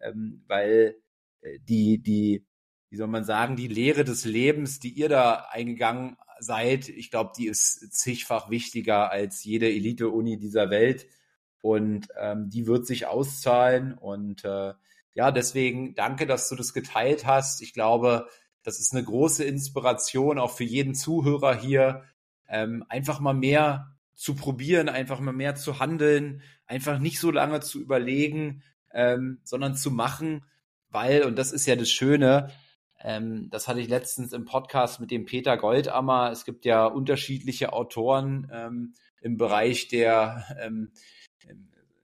[0.00, 0.96] ähm, weil
[1.40, 2.46] äh, die, die,
[2.90, 7.32] wie soll man sagen, die Lehre des Lebens, die ihr da eingegangen seid, ich glaube,
[7.36, 11.06] die ist zigfach wichtiger als jede Elite-Uni dieser Welt
[11.60, 13.94] und ähm, die wird sich auszahlen.
[13.94, 14.74] Und äh,
[15.14, 17.60] ja, deswegen danke, dass du das geteilt hast.
[17.60, 18.28] Ich glaube,
[18.62, 22.04] das ist eine große Inspiration auch für jeden Zuhörer hier,
[22.48, 27.60] ähm, einfach mal mehr zu probieren, einfach mal mehr zu handeln, einfach nicht so lange
[27.60, 30.44] zu überlegen, ähm, sondern zu machen,
[30.90, 32.50] weil, und das ist ja das Schöne,
[33.00, 36.30] ähm, das hatte ich letztens im Podcast mit dem Peter Goldammer.
[36.32, 40.90] Es gibt ja unterschiedliche Autoren ähm, im Bereich der ähm,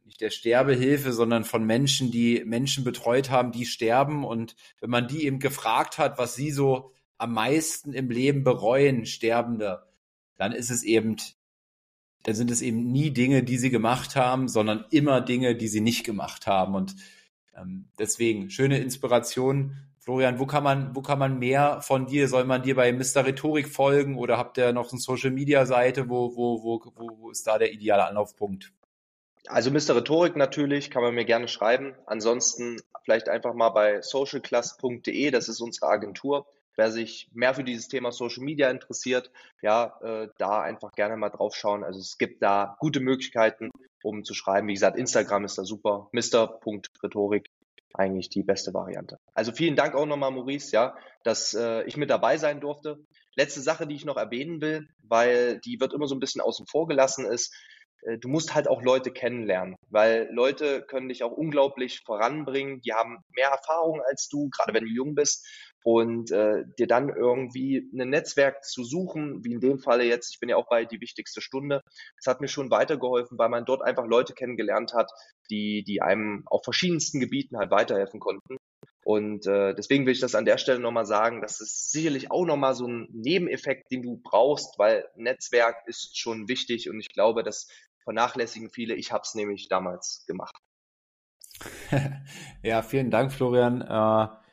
[0.05, 4.25] nicht der Sterbehilfe, sondern von Menschen, die Menschen betreut haben, die sterben.
[4.25, 9.07] Und wenn man die eben gefragt hat, was sie so am meisten im Leben bereuen,
[9.07, 9.83] Sterbende,
[10.37, 11.17] dann ist es eben,
[12.23, 15.81] dann sind es eben nie Dinge, die sie gemacht haben, sondern immer Dinge, die sie
[15.81, 16.75] nicht gemacht haben.
[16.75, 16.97] Und
[17.57, 19.77] ähm, deswegen schöne Inspiration.
[19.99, 22.29] Florian, wo kann man, wo kann man mehr von dir?
[22.29, 23.25] Soll man dir bei Mr.
[23.25, 26.11] Rhetorik folgen oder habt ihr noch eine Social Media Seite?
[26.11, 28.73] Wo, wo, wo, wo, wo ist da der ideale Anlaufpunkt?
[29.47, 29.97] Also Mr.
[29.97, 31.95] Rhetorik natürlich, kann man mir gerne schreiben.
[32.07, 36.47] Ansonsten vielleicht einfach mal bei socialclass.de, das ist unsere Agentur.
[36.77, 39.31] Wer sich mehr für dieses Thema Social Media interessiert,
[39.63, 41.85] ja, äh, da einfach gerne mal drauf schauen.
[41.85, 43.71] Also es gibt da gute Möglichkeiten,
[44.03, 44.69] um zu schreiben.
[44.69, 46.09] Wie gesagt, Instagram ist da super.
[46.13, 47.49] Mr.Rhetorik
[47.95, 49.19] eigentlich die beste Variante.
[49.35, 52.99] Also vielen Dank auch nochmal, Maurice, ja, dass äh, ich mit dabei sein durfte.
[53.37, 56.67] Letzte Sache, die ich noch erwähnen will, weil die wird immer so ein bisschen außen
[56.67, 57.55] vor gelassen ist.
[58.03, 62.81] Äh, du musst halt auch Leute kennenlernen, weil Leute können dich auch unglaublich voranbringen.
[62.81, 65.47] Die haben mehr Erfahrung als du, gerade wenn du jung bist.
[65.85, 70.41] Und äh, dir dann irgendwie ein Netzwerk zu suchen, wie in dem Falle jetzt, ich
[70.41, 71.83] bin ja auch bei die wichtigste Stunde,
[72.17, 75.11] das hat mir schon weitergeholfen, weil man dort einfach Leute kennengelernt hat,
[75.51, 78.57] die, die einem auf verschiedensten Gebieten halt weiterhelfen konnten.
[79.05, 82.47] Und äh, deswegen will ich das an der Stelle nochmal sagen, das ist sicherlich auch
[82.47, 87.43] nochmal so ein Nebeneffekt, den du brauchst, weil Netzwerk ist schon wichtig und ich glaube,
[87.43, 87.69] dass
[88.05, 88.95] vernachlässigen viele.
[88.95, 90.57] Ich habe es nämlich damals gemacht.
[92.63, 93.83] ja, vielen Dank, Florian.
[93.83, 94.44] Äh,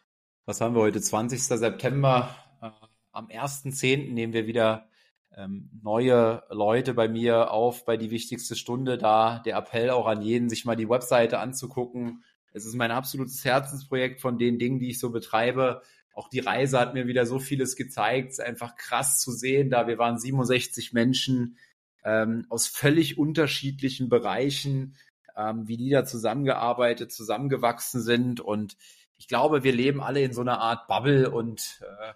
[0.46, 1.02] was haben wir heute?
[1.02, 1.42] 20.
[1.42, 2.36] September.
[2.62, 2.70] Äh,
[3.12, 4.14] am 1.10.
[4.14, 4.90] nehmen wir wieder
[5.36, 8.98] ähm, neue Leute bei mir auf bei die wichtigste Stunde.
[8.98, 12.24] Da der Appell auch an jeden, sich mal die Webseite anzugucken.
[12.54, 15.82] Es ist mein absolutes Herzensprojekt von den Dingen, die ich so betreibe.
[16.14, 18.32] Auch die Reise hat mir wieder so vieles gezeigt.
[18.32, 21.58] Es ist einfach krass zu sehen, da wir waren 67 Menschen,
[22.04, 24.96] ähm, aus völlig unterschiedlichen Bereichen,
[25.38, 28.42] ähm, wie die da zusammengearbeitet, zusammengewachsen sind.
[28.42, 28.76] Und
[29.22, 32.14] ich glaube, wir leben alle in so einer Art Bubble und äh,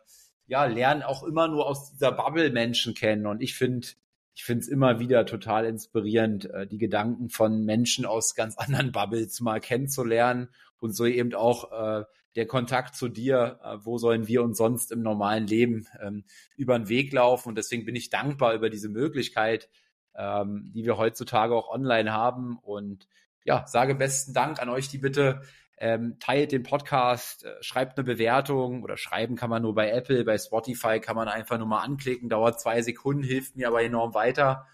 [0.47, 3.27] ja, lernen auch immer nur aus dieser Bubble Menschen kennen.
[3.27, 3.89] Und ich finde,
[4.33, 8.91] ich finde es immer wieder total inspirierend, äh, die Gedanken von Menschen aus ganz anderen
[8.91, 10.49] Bubbles mal kennenzulernen
[10.79, 14.91] und so eben auch äh, der Kontakt zu dir, äh, wo sollen wir uns sonst
[14.91, 16.23] im normalen Leben ähm,
[16.55, 17.49] über den Weg laufen?
[17.49, 19.69] Und deswegen bin ich dankbar über diese Möglichkeit,
[20.15, 22.57] ähm, die wir heutzutage auch online haben.
[22.57, 23.07] Und
[23.43, 25.43] ja, sage besten Dank an euch, die bitte
[25.77, 30.23] ähm, teilt den Podcast, äh, schreibt eine Bewertung oder schreiben kann man nur bei Apple,
[30.23, 34.13] bei Spotify kann man einfach nur mal anklicken, dauert zwei Sekunden, hilft mir aber enorm
[34.13, 34.67] weiter.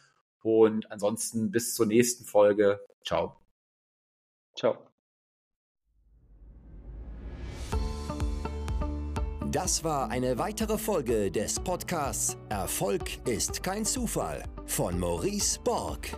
[0.44, 2.80] Und ansonsten bis zur nächsten Folge.
[3.06, 3.38] Ciao.
[4.56, 4.78] Ciao.
[9.52, 16.18] Das war eine weitere Folge des Podcasts Erfolg ist kein Zufall von Maurice Borg.